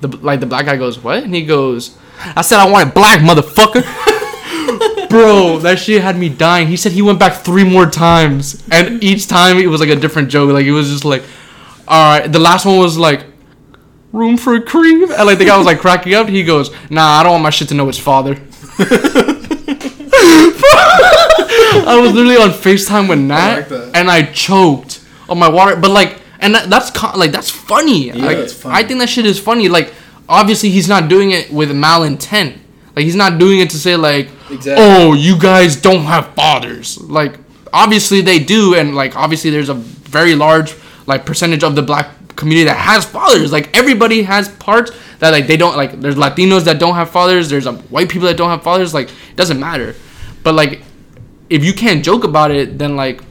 [0.00, 1.96] the like the black guy goes, "What?" And he goes,
[2.36, 3.84] "I said I want it black, motherfucker."
[5.10, 6.68] Bro, that shit had me dying.
[6.68, 9.96] He said he went back three more times, and each time it was like a
[9.96, 10.50] different joke.
[10.50, 11.22] Like it was just like,
[11.88, 12.32] all right.
[12.32, 13.26] The last one was like,
[14.12, 16.28] room for cream, and like the guy was like cracking up.
[16.28, 18.40] He goes, Nah, I don't want my shit to know his father.
[21.82, 23.90] I was literally on Facetime with Nat, like that.
[23.94, 25.76] and I choked on my water.
[25.76, 28.12] But like, and that, that's co- like that's funny.
[28.12, 28.74] like, it's funny.
[28.74, 29.68] I think that shit is funny.
[29.68, 29.92] Like,
[30.28, 32.58] obviously he's not doing it with malintent.
[32.96, 34.74] Like he's not doing it to say like, Exactly.
[34.84, 37.00] oh, you guys don't have fathers.
[37.00, 37.36] Like,
[37.72, 40.74] obviously they do, and like obviously there's a very large
[41.06, 42.08] like percentage of the black
[42.40, 43.52] community that has fathers.
[43.52, 46.00] Like everybody has parts that like they don't like.
[46.00, 47.48] There's Latinos that don't have fathers.
[47.48, 48.92] There's um, white people that don't have fathers.
[48.92, 49.94] Like it doesn't matter.
[50.42, 50.82] But like,
[51.48, 53.22] if you can't joke about it, then like.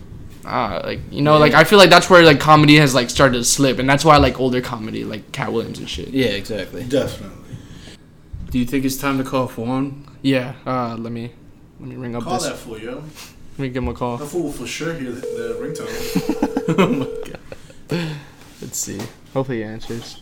[0.46, 3.38] Uh, like you know, like I feel like that's where like comedy has like started
[3.38, 6.08] to slip, and that's why I like older comedy, like Katt Williams and shit.
[6.08, 6.84] Yeah, exactly.
[6.86, 7.56] Definitely.
[8.50, 10.08] Do you think it's time to call Juan?
[10.24, 10.56] Yeah.
[10.66, 11.32] Uh, let me
[11.80, 12.48] let me ring up Call this.
[12.48, 12.96] that fool, yo.
[12.96, 14.18] Let me give him a call.
[14.18, 15.58] That fool for sure hear the, the
[17.92, 18.18] ringtone.
[18.62, 19.00] Let's see.
[19.34, 20.22] Hopefully he answers.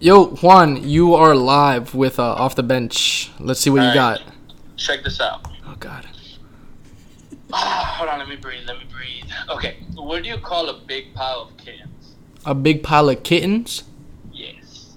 [0.00, 3.30] Yo, Juan, you are live with uh, off the bench.
[3.38, 4.20] Let's see what you Alright.
[4.20, 4.34] got.
[4.76, 5.46] Check this out.
[5.66, 6.06] Oh God.
[7.52, 8.66] Ah, hold on, let me breathe.
[8.66, 9.24] Let me breathe.
[9.48, 12.14] Okay, what do you call a big pile of kittens?
[12.44, 13.84] A big pile of kittens.
[14.32, 14.96] Yes.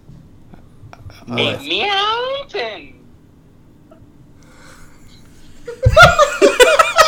[1.29, 2.93] Uh, A meowton.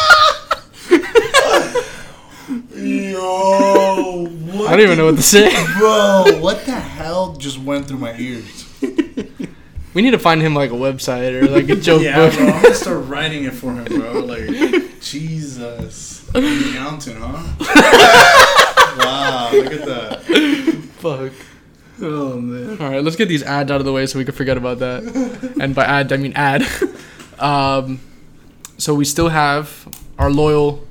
[2.49, 5.49] Yo, what I don't even know what to say.
[5.77, 8.65] Bro, what the hell just went through my ears?
[9.93, 12.35] we need to find him like a website or like a joke Yeah, book.
[12.37, 12.47] bro.
[12.47, 14.19] I'm gonna start writing it for him, bro.
[14.21, 16.31] Like, Jesus.
[16.33, 17.43] Mountain, huh?
[18.99, 20.23] wow, look at that.
[20.99, 21.31] Fuck.
[22.01, 22.81] Oh man.
[22.81, 24.79] All right, let's get these ads out of the way so we can forget about
[24.79, 25.03] that.
[25.59, 26.65] and by ad, I mean ad.
[27.39, 27.99] um,
[28.77, 29.87] so we still have
[30.17, 30.87] our loyal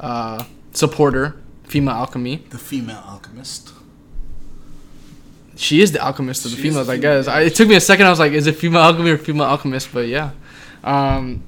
[0.00, 2.36] uh, supporter, Female Alchemy.
[2.50, 3.72] The female alchemist.
[5.56, 7.24] She is the alchemist of the She females, the I guess.
[7.26, 8.06] female, I, it took me a second.
[8.06, 9.92] I was like, is it female alchemy or female alchemist?
[9.92, 10.30] But yeah.
[10.84, 11.42] Um,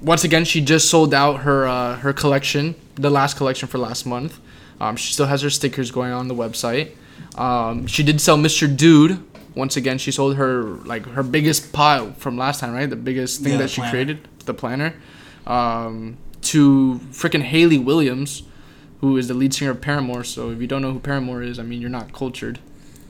[0.00, 4.06] once again, she just sold out her uh, her collection, the last collection for last
[4.06, 4.40] month.
[4.80, 6.92] Um, she still has her stickers going on the website.
[7.36, 8.74] Um, she did sell Mr.
[8.74, 9.22] Dude
[9.54, 12.88] Once again, she sold her like her biggest pile from last time, right?
[12.88, 13.90] The biggest thing Yeah, that she planner.
[13.92, 14.94] created, the planner,
[15.46, 18.42] um, to freaking Hayley Williams,
[19.02, 20.24] who is the lead singer of Paramore.
[20.24, 22.58] So if you don't know who Paramore is, I mean, you're not cultured.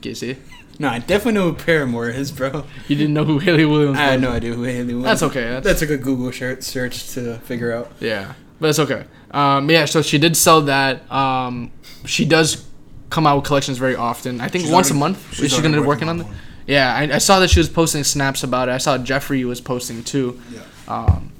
[0.01, 0.37] Guess it.
[0.79, 2.65] No, I definitely know who Paramore is, bro.
[2.87, 5.43] You didn't know who Hayley Williams I had no idea who Hayley Williams That's okay.
[5.51, 7.91] That's, That's a good Google search search to figure out.
[7.99, 9.05] Yeah, but it's okay.
[9.29, 11.09] Um, yeah, so she did sell that.
[11.11, 11.71] Um,
[12.05, 12.67] she does
[13.11, 14.41] come out with collections very often.
[14.41, 15.29] I think She's once already- a month.
[15.35, 16.27] she's Is she already gonna be working on it?
[16.65, 18.71] Yeah, I, I saw that she was posting snaps about it.
[18.71, 20.41] I saw Jeffrey was posting too.
[20.51, 20.61] Yeah.
[20.87, 21.32] Um,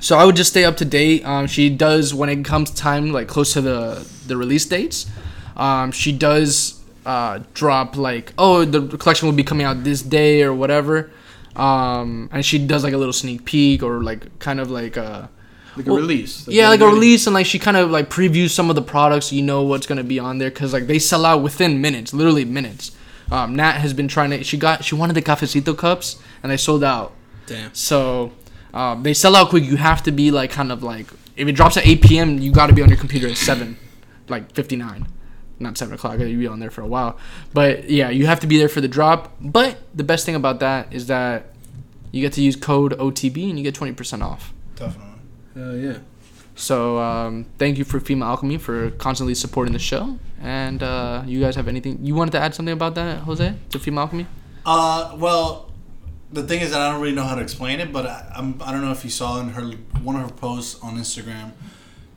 [0.00, 1.24] so I would just stay up to date.
[1.24, 5.06] Um, she does when it comes time like close to the the release dates.
[5.56, 10.42] Um, she does uh, drop like oh the collection will be coming out this day
[10.42, 11.10] or whatever.
[11.56, 15.26] Um, and she does like a little sneak peek or like kind of like uh
[15.76, 16.46] Like Well, a release.
[16.48, 19.26] yeah, like a release, and like she kind of like previews some of the products.
[19.26, 22.12] So you know what's gonna be on there because like they sell out within minutes,
[22.14, 22.92] literally minutes.
[23.30, 24.42] Um, Nat has been trying to.
[24.44, 27.12] She got she wanted the cafecito cups, and they sold out.
[27.46, 27.74] Damn.
[27.74, 28.32] So
[28.74, 29.64] um, they sell out quick.
[29.64, 31.06] You have to be like kind of like
[31.36, 33.76] if it drops at 8 p.m., you got to be on your computer at seven,
[34.28, 35.06] like 59,
[35.58, 36.18] not seven o'clock.
[36.18, 37.18] You be on there for a while.
[37.52, 39.34] But yeah, you have to be there for the drop.
[39.40, 41.46] But the best thing about that is that
[42.12, 44.52] you get to use code OTB and you get 20% off.
[44.76, 45.20] Definitely.
[45.54, 45.98] Hell yeah.
[46.56, 50.18] So um, thank you for Female Alchemy for constantly supporting the show.
[50.42, 53.78] And uh, you guys have anything you wanted to add something about that, Jose, to
[53.78, 54.26] Female Alchemy?
[54.66, 55.69] Uh, well,
[56.32, 58.60] the thing is that I don't really know how to explain it, but I, I'm
[58.62, 59.62] I don't know if you saw in her
[60.02, 61.52] one of her posts on Instagram,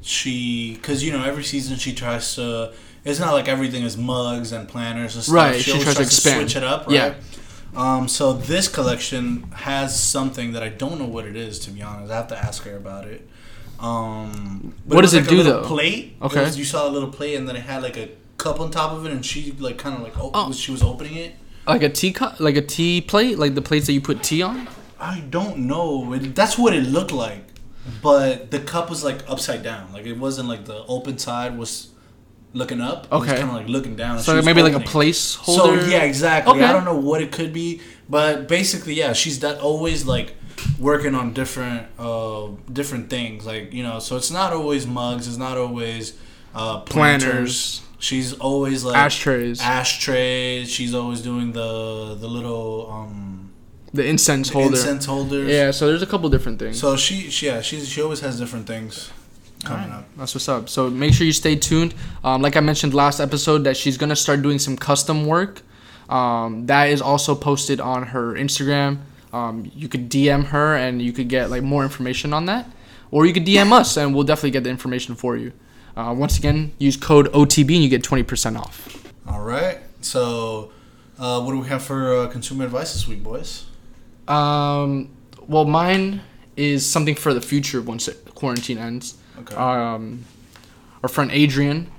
[0.01, 2.73] she because you know every season she tries to.
[3.05, 5.35] It's not like everything is mugs and planners and stuff.
[5.35, 6.39] Right, she always tries to expand.
[6.39, 6.87] switch it up.
[6.87, 6.95] Right?
[6.95, 7.15] Yeah.
[7.75, 11.59] Um, so this collection has something that I don't know what it is.
[11.59, 13.27] To be honest, I have to ask her about it.
[13.79, 15.63] Um, but What does it like a do, though?
[15.63, 16.15] Plate.
[16.21, 16.49] Okay.
[16.51, 19.05] you saw a little plate, and then it had like a cup on top of
[19.05, 20.51] it, and she like kind of like oh, Oh.
[20.53, 21.35] she was opening it.
[21.65, 24.41] Like a tea cup, like a tea plate, like the plates that you put tea
[24.41, 24.67] on.
[24.99, 26.13] I don't know.
[26.13, 27.45] It, that's what it looked like,
[28.01, 29.91] but the cup was like upside down.
[29.93, 31.89] Like it wasn't like the open side was
[32.53, 33.05] looking up.
[33.05, 33.37] It was Okay.
[33.39, 34.19] kind of like looking down.
[34.19, 35.55] So maybe like a opening placeholder.
[35.55, 36.53] So yeah, exactly.
[36.53, 36.63] Okay.
[36.65, 40.35] I don't know what it could be, but basically, yeah, she's that always like
[40.79, 43.45] working on different uh different things.
[43.45, 45.27] Like you know, so it's not always mugs.
[45.27, 46.13] It's not always
[46.53, 47.79] uh planters.
[47.79, 47.81] Planners.
[48.03, 49.61] She's always like Ashtrays.
[49.61, 50.69] ashtrays.
[50.69, 53.49] She's always doing the the little um
[53.93, 54.75] the incense holder.
[54.75, 55.49] incense holders.
[55.49, 56.77] Yeah, so there's a couple different things.
[56.77, 59.09] So she, she yeah, she's she always has different things
[59.63, 59.99] coming Alright.
[59.99, 60.17] up.
[60.17, 60.67] That's what's up.
[60.67, 61.95] So make sure you stay tuned.
[62.25, 65.61] Um, like I mentioned last episode, that she's gonna start doing some custom work.
[66.09, 68.97] Um, that is also posted on her Instagram.
[69.31, 72.69] Um, you could DM her and you could get like more information on that,
[73.11, 75.53] or you could DM us and we'll definitely get the information for you.
[75.95, 79.03] Uh, once again, use code OTB and you get twenty percent off.
[79.27, 79.79] All right.
[80.01, 80.71] So,
[81.19, 83.65] uh, what do we have for uh, consumer advice this week, boys?
[84.27, 85.09] Um,
[85.47, 86.21] well, mine
[86.57, 89.17] is something for the future once it, quarantine ends.
[89.39, 89.55] Okay.
[89.55, 90.25] Um,
[91.01, 91.89] our friend Adrian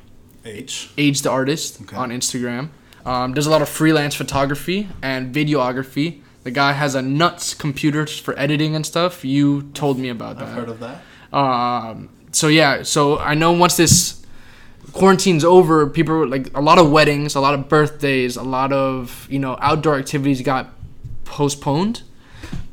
[0.44, 0.90] H.
[0.98, 1.96] Age the Artist Okay.
[1.96, 2.70] on Instagram.
[3.06, 6.20] Um, does a lot of freelance photography and videography.
[6.42, 9.24] The guy has a nuts computer for editing and stuff.
[9.24, 10.48] You told me about that.
[10.48, 11.02] I've heard of that.
[11.36, 14.24] Um, so yeah, so I know once this
[14.92, 19.26] quarantine's over, people like a lot of weddings, a lot of birthdays, a lot of
[19.30, 20.70] you know outdoor activities got
[21.24, 22.02] postponed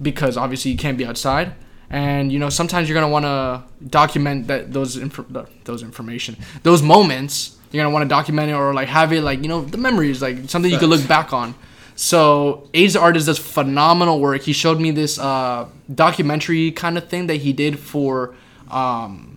[0.01, 1.53] because obviously you can't be outside.
[1.89, 5.25] And you know sometimes you're gonna want to document that those inf-
[5.63, 7.57] those information, those moments.
[7.71, 10.21] You're gonna want to document it or like have it like you know the memories,
[10.21, 11.53] like something you could look back on.
[11.95, 14.41] So Age the Artist does phenomenal work.
[14.41, 18.33] He showed me this uh, documentary kind of thing that he did for.
[18.69, 19.30] Um,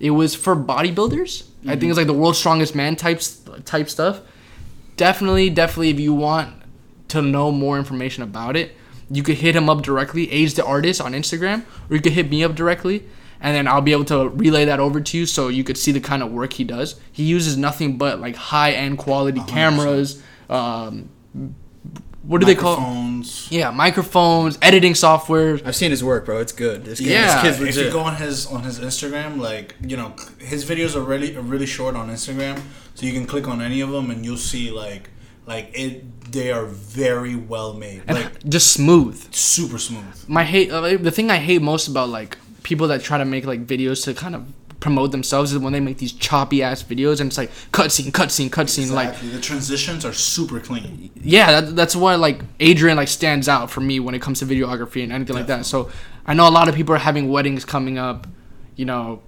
[0.00, 1.44] it was for bodybuilders.
[1.66, 4.20] I think it's like the world's strongest man types type stuff.
[4.96, 6.54] Definitely, definitely, if you want
[7.08, 8.76] to know more information about it,
[9.10, 12.30] you could hit him up directly, Age the Artist on Instagram, or you could hit
[12.30, 13.04] me up directly,
[13.40, 15.92] and then I'll be able to relay that over to you so you could see
[15.92, 17.00] the kind of work he does.
[17.12, 20.22] He uses nothing but like high end quality cameras.
[20.48, 21.10] Um,
[22.22, 22.76] what do they call?
[22.76, 23.48] Microphones.
[23.50, 25.58] Yeah, microphones, editing software.
[25.64, 26.38] I've seen his work, bro.
[26.40, 26.84] It's good.
[26.84, 27.42] This kid, Yeah.
[27.42, 30.94] this kid's If you go on his on his Instagram, like you know, his videos
[30.96, 32.60] are really are really short on Instagram,
[32.94, 35.10] so you can click on any of them and you'll see like
[35.46, 36.04] like it.
[36.30, 39.16] They are very well made, And like just smooth.
[39.32, 40.04] super smooth.
[40.28, 43.46] my hate uh, the thing I hate most about like people that try to make
[43.46, 44.44] like videos to kind of
[44.80, 48.48] promote themselves is when they make these choppy ass videos and it's like cutscene, cutscene,
[48.48, 48.92] cutscene.
[48.92, 51.10] Like the transitions are super clean.
[51.16, 54.46] yeah, that, that's why like Adrian like stands out for me when it comes to
[54.46, 55.66] videography and anything like that.
[55.66, 55.90] So
[56.26, 58.26] I know a lot of people are having weddings coming up,
[58.76, 59.22] you know,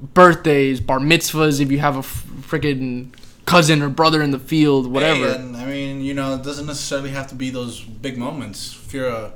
[0.00, 1.60] birthdays, bar mitzvahs.
[1.60, 3.12] If you have a freaking
[3.44, 5.32] cousin or brother in the field, whatever.
[5.32, 8.76] Hey, and I mean, you know, it doesn't necessarily have to be those big moments.
[8.84, 9.32] If you're a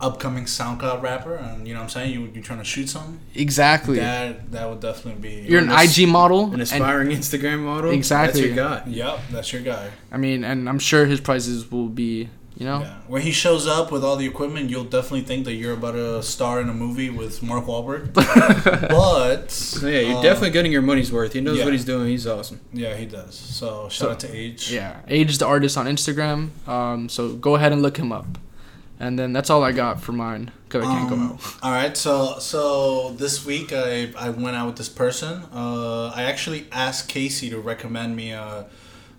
[0.00, 3.20] upcoming SoundCloud rapper, and you know what I'm saying, you you're trying to shoot something,
[3.34, 3.98] exactly.
[3.98, 5.48] that that would definitely be.
[5.48, 6.46] You're an An IG model.
[6.46, 7.90] An and- aspiring Instagram model.
[7.90, 8.40] Exactly.
[8.42, 8.82] That's your guy.
[8.86, 9.90] Yep, that's your guy.
[10.10, 12.80] I mean, and I'm sure his prices will be, you know.
[12.80, 12.96] Yeah.
[13.06, 16.22] When he shows up with all the equipment, you'll definitely think that you're about to
[16.22, 18.12] star in a movie with Mark Wahlberg.
[18.88, 21.32] but So yeah, you're uh, definitely getting your money's worth.
[21.32, 21.64] He knows yeah.
[21.64, 22.08] what he's doing.
[22.08, 22.60] He's awesome.
[22.72, 23.34] Yeah, he does.
[23.34, 24.72] So shout out to Age.
[24.72, 26.50] Yeah, Age the artist on Instagram.
[26.68, 28.26] Um, so go ahead and look him up.
[29.00, 31.54] And then that's all I got for mine because I can't go Um, out.
[31.62, 35.42] All right, so so this week I I went out with this person.
[35.54, 38.66] Uh, I actually asked Casey to recommend me a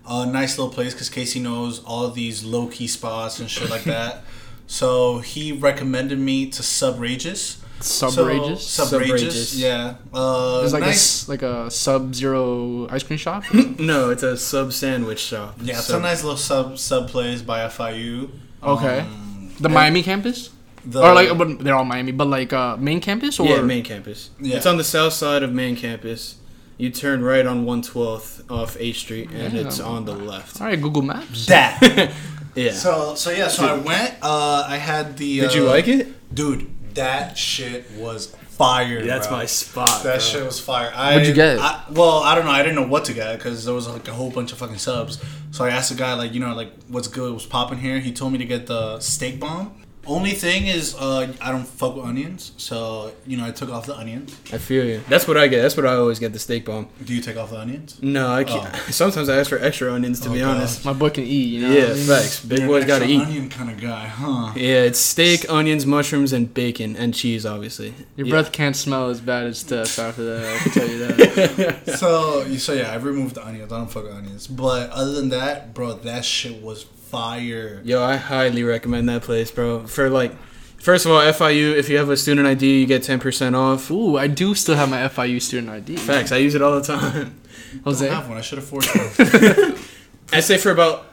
[0.08, 3.70] a nice little place because Casey knows all of these low key spots and shit
[3.70, 4.22] like that.
[4.68, 7.58] So he recommended me to Subrageous.
[7.80, 8.58] Subrageous.
[8.60, 9.20] So, Subrageous.
[9.20, 9.94] Subrageous, yeah.
[10.14, 11.22] Uh, There's like a nice.
[11.24, 13.42] s- like a Sub Zero ice cream shop.
[13.80, 15.56] No, it's a sub sandwich shop.
[15.60, 18.30] Yeah, it's Sub- a nice little sub sub place by FIU.
[18.62, 19.00] Okay.
[19.00, 19.21] Um,
[19.62, 20.50] The and Miami campus,
[20.84, 23.84] the- or like but they're all Miami, but like uh, main campus or yeah, main
[23.84, 24.30] campus.
[24.40, 24.56] Yeah.
[24.56, 26.36] It's on the south side of main campus.
[26.78, 29.60] You turn right on 112th off H Street, and Yeah.
[29.66, 30.60] it's on the left.
[30.60, 31.46] All right, Google Maps.
[31.46, 32.12] that.
[32.54, 32.72] Yeah.
[32.72, 34.14] So so yeah, so I went.
[34.20, 35.40] Uh, I had the.
[35.40, 36.08] Did you uh, like it?
[36.34, 36.68] dude?
[36.94, 39.04] That shit was fire.
[39.04, 39.36] That's bro.
[39.38, 40.02] my spot.
[40.02, 40.18] That bro.
[40.18, 40.92] shit was fire.
[40.94, 41.58] I, What'd you get?
[41.58, 42.50] I, well, I don't know.
[42.50, 44.78] I didn't know what to get because there was like a whole bunch of fucking
[44.78, 45.22] subs.
[45.50, 47.98] So I asked the guy like, you know, like what's good, what's popping here.
[48.00, 49.81] He told me to get the steak bomb.
[50.04, 53.86] Only thing is, uh, I don't fuck with onions, so you know I took off
[53.86, 54.36] the onions.
[54.52, 55.00] I feel you.
[55.08, 55.62] That's what I get.
[55.62, 56.32] That's what I always get.
[56.32, 56.88] The steak bomb.
[57.04, 57.98] Do you take off the onions?
[58.02, 58.74] No, I can't.
[58.90, 60.18] Sometimes I ask for extra onions.
[60.22, 60.56] To Oh, be God.
[60.56, 60.84] honest.
[60.84, 61.46] My boy can eat.
[61.50, 61.72] You know.
[61.72, 62.06] Yeah, what I mean?
[62.06, 62.44] facts.
[62.44, 63.26] Big You're boys gotta extra eat.
[63.28, 64.52] Onion kind of guy, huh?
[64.56, 67.94] Yeah, it's steak, onions, mushrooms, and bacon and cheese, obviously.
[68.16, 68.30] Your Yeah.
[68.32, 70.52] breath can't smell as bad as stuff after that.
[70.52, 71.96] I can tell you that.
[71.98, 73.72] so so yeah, I removed the onions.
[73.72, 74.48] I don't fuck with onions.
[74.48, 77.80] But other than that, bro, that shit was fire.
[77.84, 79.86] Yo, I highly recommend that place, bro.
[79.86, 80.32] For like,
[80.78, 81.76] first of all, FIU.
[81.76, 83.90] If you have a student ID, you get ten percent off.
[83.90, 85.96] Ooh, I do still have my FIU student ID.
[85.96, 86.32] Facts.
[86.32, 87.34] I use it all the time.
[87.74, 88.06] I Jose.
[88.06, 88.38] don't have one.
[88.38, 89.76] I should afford one.
[90.32, 91.06] I say for about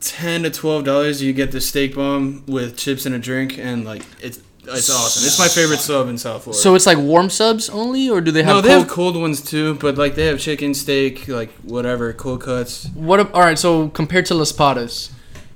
[0.00, 3.84] ten to twelve dollars, you get the steak bomb with chips and a drink, and
[3.86, 4.38] like it's
[4.70, 5.24] it's awesome.
[5.26, 6.60] It's my favorite sub in South Florida.
[6.62, 8.56] So it's like warm subs only, or do they have?
[8.56, 12.12] no, they have cold- cold ones too, but like they have chicken, steak, like whatever,
[12.12, 12.86] cold cuts.
[12.92, 13.18] What?
[13.20, 13.58] ab- All right.
[13.58, 15.10] So compared to Las Patas,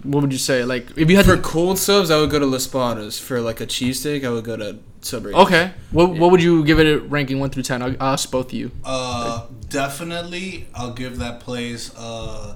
[0.04, 0.64] what would you say?
[0.64, 1.42] Like if you had For to.
[1.42, 3.20] cold subs, I would go to Las Patas.
[3.20, 5.34] For like a cheesesteak, I would go to Subrageous.
[5.46, 5.72] Okay.
[5.90, 7.82] What What would you give it a ranking one through ten?
[7.82, 8.70] I'll I'll ask both of you.
[8.84, 11.92] Uh, definitely, I'll give that place.
[11.96, 12.54] Uh,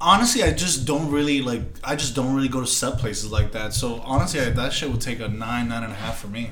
[0.00, 1.62] honestly, I just don't really like.
[1.82, 3.72] I just don't really go to sub places like that.
[3.72, 6.50] So honestly, I, that shit would take a nine, nine and a half for me.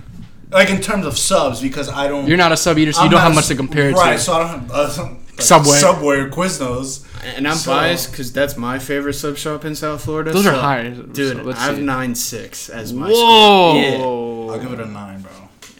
[0.51, 2.27] Like in terms of subs, because I don't.
[2.27, 3.95] You're not a sub eater, so you I'm don't have much s- to compare it
[3.95, 4.19] right, to.
[4.19, 5.79] so I don't have uh, some, like Subway.
[5.79, 7.05] Subway or Quiznos.
[7.37, 10.33] And I'm So- biased because that's my favorite sub shop in South Florida.
[10.33, 11.37] Those are so- high, dude.
[11.43, 11.83] so I have see.
[11.83, 14.51] nine six as my Whoa.
[14.51, 15.31] I'll give it a nine, bro.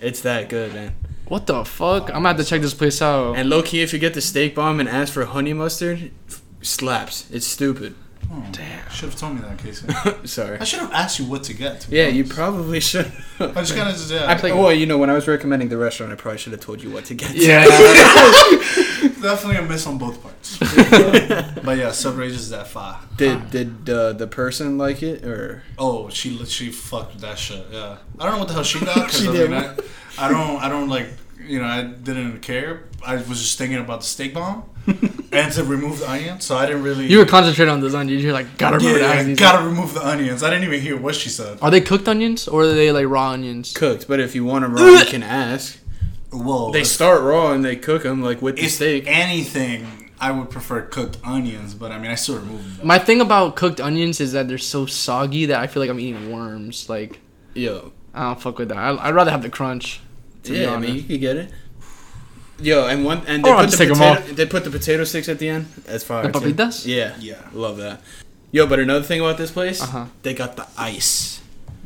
[0.03, 0.93] It's that good, man.
[1.27, 2.09] What the fuck?
[2.09, 3.37] I'm gonna have to check this place out.
[3.37, 6.11] And low key, if you get the steak bomb and ask for honey mustard,
[6.63, 7.25] slaps.
[7.31, 7.95] It's stupid.
[8.31, 9.87] Oh, Damn, should have told me that, Casey.
[10.27, 10.59] Sorry.
[10.59, 11.81] I should have asked you what to get.
[11.81, 13.11] to be Yeah, you probably should.
[13.41, 14.27] I just kind of just yeah.
[14.27, 16.61] I play, well, you know, when I was recommending the restaurant, I probably should have
[16.61, 17.35] told you what to get.
[17.35, 17.65] yeah.
[19.23, 20.59] definitely a miss on both parts.
[20.59, 23.01] but yeah, Subrageous is that far.
[23.17, 25.63] Did did uh, the person like it or?
[25.79, 27.67] Oh, she lit- she fucked that shit.
[27.71, 29.11] Yeah, I don't know what the hell she got.
[29.11, 29.53] She I, did.
[29.53, 29.75] I,
[30.19, 31.09] I don't I don't like
[31.49, 32.85] you know I didn't care.
[33.05, 34.65] I was just thinking about the steak bomb
[35.33, 37.07] and to remove the onion, so I didn't really.
[37.07, 38.23] You were concentrating on those onions.
[38.23, 39.39] You're like, gotta yeah, remember yeah, to ask these.
[39.39, 40.43] gotta remove the onions.
[40.43, 41.59] I didn't even hear what she said.
[41.63, 43.73] Are they cooked onions or are they like raw onions?
[43.73, 45.79] Cooked, but if you want them raw, you can ask.
[46.31, 49.05] Whoa, They start raw and they cook them like with the if steak.
[49.07, 52.87] anything, I would prefer cooked onions, but I mean I still remove them.
[52.87, 56.01] My thing about cooked onions is that they're so soggy that I feel like I'm
[56.01, 56.89] eating worms.
[56.89, 57.21] Like
[57.55, 58.77] Yo, I don't fuck with that.
[58.77, 60.01] I'd rather have the crunch.
[60.45, 61.51] To be yeah, I mean you could get it.
[62.61, 64.35] Yo, and one and they Or I'll put just the take 'em potato.
[64.35, 65.67] They put the potato sticks at the end.
[65.85, 66.27] That's fire.
[66.27, 66.53] The too.
[66.55, 66.87] papitas?
[66.87, 67.37] Yeah, Yeah.
[67.53, 68.01] love that.
[68.51, 70.07] Yo, but another thing about this place, Uh-huh.
[70.23, 71.41] they got the ice.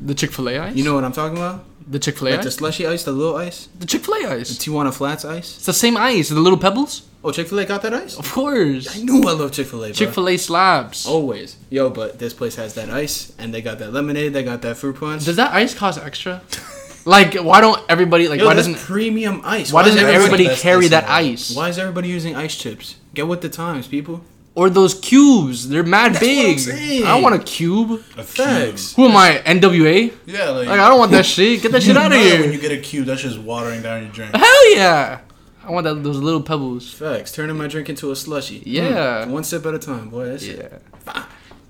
[0.05, 0.75] The Chick Fil A ice.
[0.77, 1.65] You know what I'm talking about?
[1.91, 2.45] the Chick Fil A Like ice.
[2.45, 4.49] the slushy ice, the little ice, The Chick Fil A ice.
[4.49, 4.59] the ice.
[4.59, 5.57] Tijuana Flats ice.
[5.57, 6.29] It's the same ice.
[6.29, 7.03] The little pebbles.
[7.25, 8.17] Oh, Chick Fil A got that ice.
[8.17, 8.89] Of course.
[8.97, 9.91] I knew I love Chick Fil A.
[9.93, 11.07] Chick Fil A slabs.
[11.07, 11.57] Always.
[11.71, 14.77] Yo, but this place has that ice, and they got that lemonade, they got that
[14.77, 15.25] fruit punch.
[15.25, 16.41] Does that ice cost extra?
[17.05, 18.41] like, why don't everybody like?
[18.41, 19.73] Yo, why that's doesn't premium ice?
[19.73, 21.33] why is doesn't everybody that's carry ice that in the world.
[21.35, 21.57] ice?
[21.57, 22.97] Why is everybody using ice chips?
[23.15, 24.23] Get with the times, people.
[24.55, 25.69] Or those cubes?
[25.69, 27.05] They're mad That's what I'm big.
[27.05, 28.03] I want a cube.
[28.19, 28.95] A Facts.
[28.95, 29.41] Who am I?
[29.47, 30.13] NWA?
[30.27, 31.63] Yeah, like, Like I don't want that shit.
[31.63, 32.53] Get that shit out of know that When here.
[32.53, 34.37] you get a cube, that's just watering down your drink.
[34.37, 35.21] Hell yeah.
[35.65, 36.93] I want that those little pebbles.
[36.93, 37.33] Facts.
[37.33, 38.63] Turning my drink into a slushy.
[38.67, 39.25] Yeah.
[39.25, 39.31] Mm.
[39.31, 40.27] One sip at a time, boy.
[40.27, 40.83] That's it.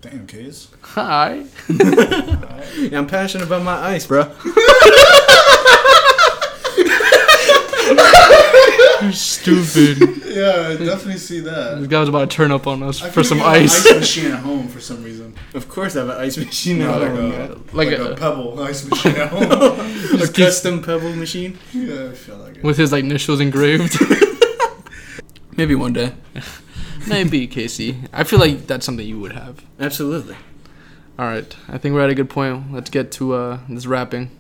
[0.05, 0.11] Yeah.
[0.11, 0.69] Damn, Case.
[0.83, 1.45] Hi.
[1.69, 4.23] Yeah, I'm passionate about my ice, bro.
[9.03, 9.99] You're stupid.
[10.27, 11.73] Yeah, I definitely see that.
[11.75, 11.89] this that.
[11.91, 13.63] guy was about to turn up on us I for think some you have an
[13.65, 13.87] ice.
[13.87, 15.35] ice machine at home for some reason.
[15.55, 17.19] Of course, I have an ice machine No, at like home.
[17.19, 17.49] a, man.
[17.73, 19.43] Like like, a- a, pebble ice machine at home.
[20.21, 21.59] a custom pebble machine.
[21.73, 22.63] yeah, I feel like it.
[22.65, 23.99] With his like initials engraved.
[25.57, 26.13] Maybe one day.
[27.07, 27.97] Maybe, Casey.
[28.13, 29.65] I feel like that's something you would have.
[29.81, 30.37] Absolutely.
[31.19, 31.57] All right.
[31.69, 32.73] I think we're at a good point.
[32.73, 34.31] Let's get to uh this rapping.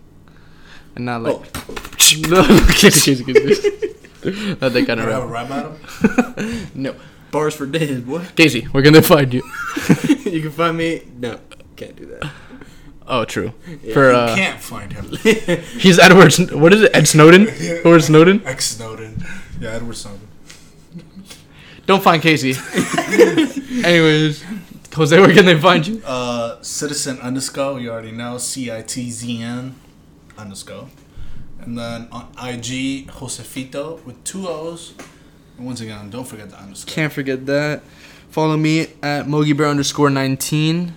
[0.94, 1.34] And not like.
[2.28, 4.54] no, Casey, Casey, Casey.
[4.54, 6.68] That they kind Wanna have a of rap battle?
[6.74, 6.94] No.
[7.30, 8.24] Bars for days, boy.
[8.36, 9.42] Casey, where can they find you?
[10.24, 11.02] you can find me.
[11.18, 11.38] No,
[11.76, 12.30] can't do that.
[13.06, 13.52] Oh, true.
[13.82, 15.06] Yeah, For you uh, can't find him.
[15.78, 16.32] he's Edward.
[16.32, 16.94] Sn- What is it?
[16.94, 17.48] Ed Snowden.
[17.48, 18.42] Edward Snowden.
[18.46, 19.24] Ex Snowden.
[19.58, 20.28] Yeah, Edward Snowden.
[21.92, 22.52] Don't find Casey.
[23.84, 24.42] Anyways,
[24.94, 26.02] Jose, where can they find you?
[26.06, 28.38] Uh, Citizen underscore, you already know.
[28.38, 29.74] C I T Z N
[30.38, 30.88] underscore.
[31.60, 34.94] And then on IG, Josefito with two O's.
[35.58, 36.94] And once again, don't forget the underscore.
[36.94, 37.82] Can't forget that.
[38.30, 40.94] Follow me at mogibear underscore 19.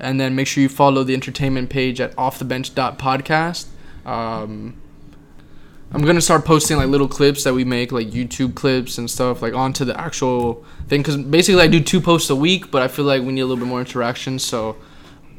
[0.00, 3.66] And then make sure you follow the entertainment page at offthebench.podcast.
[4.04, 4.81] Um,
[5.94, 9.10] I'm going to start posting like little clips that we make, like YouTube clips and
[9.10, 11.02] stuff, like onto the actual thing.
[11.02, 13.46] Because basically, I do two posts a week, but I feel like we need a
[13.46, 14.38] little bit more interaction.
[14.38, 14.76] So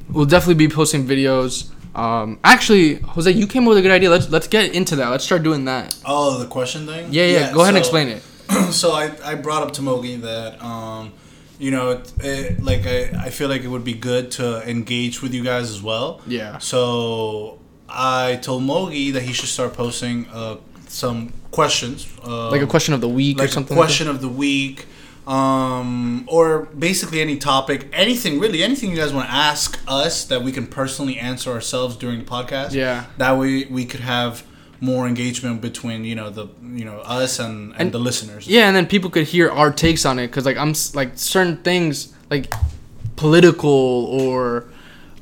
[0.09, 1.71] we'll definitely be posting videos.
[1.95, 4.09] Um, actually, Jose, you came up with a good idea.
[4.09, 5.09] Let's let's get into that.
[5.09, 5.99] Let's start doing that.
[6.05, 7.11] Oh, the question thing?
[7.11, 7.53] Yeah, yeah.
[7.53, 8.21] go ahead and explain it.
[8.71, 11.13] so I, I brought up to Mogi that um,
[11.57, 15.21] you know it, it, like I, I feel like it would be good to engage
[15.21, 16.21] with you guys as well.
[16.27, 16.59] Yeah.
[16.59, 20.57] So I told Mogi that he should start posting uh,
[20.87, 23.77] some questions, uh, Like a question of the week or something.
[23.77, 24.85] a question of the week,
[25.27, 30.41] um, or basically any topic, anything really, anything you guys want to ask us that
[30.43, 32.71] we can personally answer ourselves during the podcast.
[32.73, 33.05] Yeah.
[33.17, 34.43] That way we could have
[34.81, 38.47] more engagement between you know the you know us and, and, And- the listeners.
[38.47, 41.57] Yeah, and then people could hear our takes on it because like I'm like certain
[41.57, 42.53] things like
[43.15, 43.69] political
[44.21, 44.65] or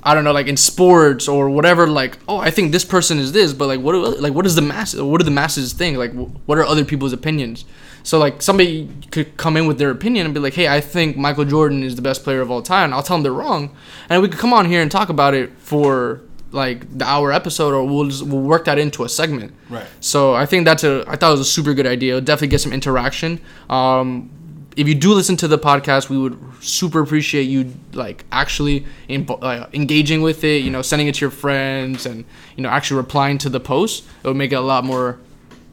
[0.04, 3.32] I don't know like in sports or whatever like oh I think this person is
[3.32, 5.98] this but like what do, like what is the mass what do the masses think
[5.98, 6.12] like
[6.46, 7.66] what are other people's opinions
[8.04, 11.18] so like somebody could come in with their opinion and be like hey I think
[11.18, 13.76] Michael Jordan is the best player of all time and I'll tell them they're wrong
[14.10, 16.22] and we could come on here and talk about it for
[16.52, 19.86] like the hour episode or we'll just, we'll work that into a segment Right.
[20.02, 22.18] so I think that's a I thought it was a super good idea.
[22.18, 23.40] It'll definitely get some interaction.
[23.70, 24.30] Um,
[24.78, 29.28] if you do listen to the podcast, we would super appreciate you like actually in,
[29.30, 30.64] uh, engaging with it.
[30.64, 34.06] You know, sending it to your friends and you know actually replying to the post.
[34.24, 35.20] It would make it a lot more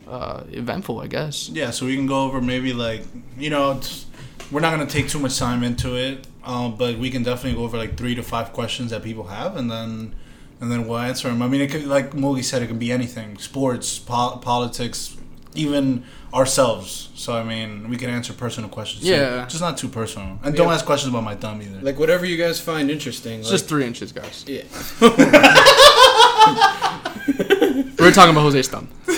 [0.08, 1.48] uh, eventful, I guess.
[1.48, 3.02] Yeah, so we can go over maybe like
[3.38, 3.80] you know,
[4.50, 7.64] we're not gonna take too much time into it, um, but we can definitely go
[7.64, 10.14] over like three to five questions that people have, and then
[10.60, 11.40] and then we'll answer them.
[11.42, 15.16] I mean, it could like Mogi said, it can be anything: sports, pol- politics,
[15.54, 17.08] even ourselves.
[17.14, 19.04] So I mean, we can answer personal questions.
[19.04, 19.10] too.
[19.10, 19.46] Yeah.
[19.46, 21.80] just not too personal, and don't ask questions about my thumb either.
[21.80, 23.40] Like whatever you guys find interesting.
[23.40, 24.44] It's like, just three inches, guys.
[24.46, 24.62] yeah.
[27.98, 28.88] We're talking about Jose's thumb.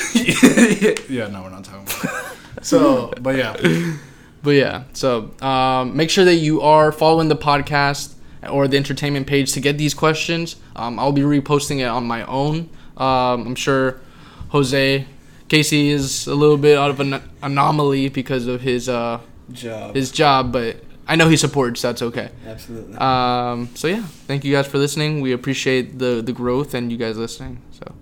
[1.08, 2.02] yeah, no, we're not talking about.
[2.02, 2.36] That.
[2.62, 3.96] So, but yeah,
[4.42, 8.14] But yeah, so um, make sure that you are following the podcast
[8.50, 10.56] or the entertainment page to get these questions.
[10.74, 12.70] Um, I'll be reposting it on my own.
[12.96, 14.00] Um, I'm sure
[14.48, 15.06] Jose
[15.50, 19.20] Casey is a little bit out of an anomaly because of his uh,
[19.52, 19.94] Job.
[19.96, 20.76] his job, but
[21.08, 21.82] I know he supports.
[21.82, 22.30] That's okay.
[22.46, 22.96] Absolutely.
[22.96, 25.20] Um, so yeah, thank you guys for listening.
[25.20, 27.60] We appreciate the the growth and you guys listening.
[27.72, 27.92] So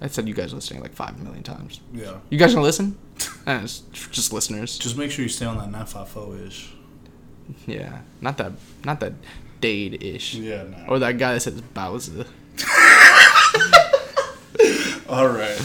[0.00, 1.80] I said you guys listening like five million times.
[1.92, 2.18] yeah.
[2.30, 2.96] You guys gonna listen?
[3.46, 3.60] Eh,
[4.12, 4.78] just listeners.
[4.78, 6.70] Just make sure you stay on that nine five four ish.
[7.66, 8.52] Yeah, not that,
[8.84, 9.12] not that
[9.60, 10.84] Dade ish, Yeah, no.
[10.88, 12.24] or that guy that says Bowser.
[15.08, 15.60] All right.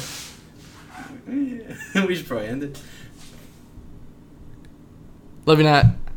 [2.08, 2.82] we should probably end it.
[5.46, 5.98] Love you, Nat.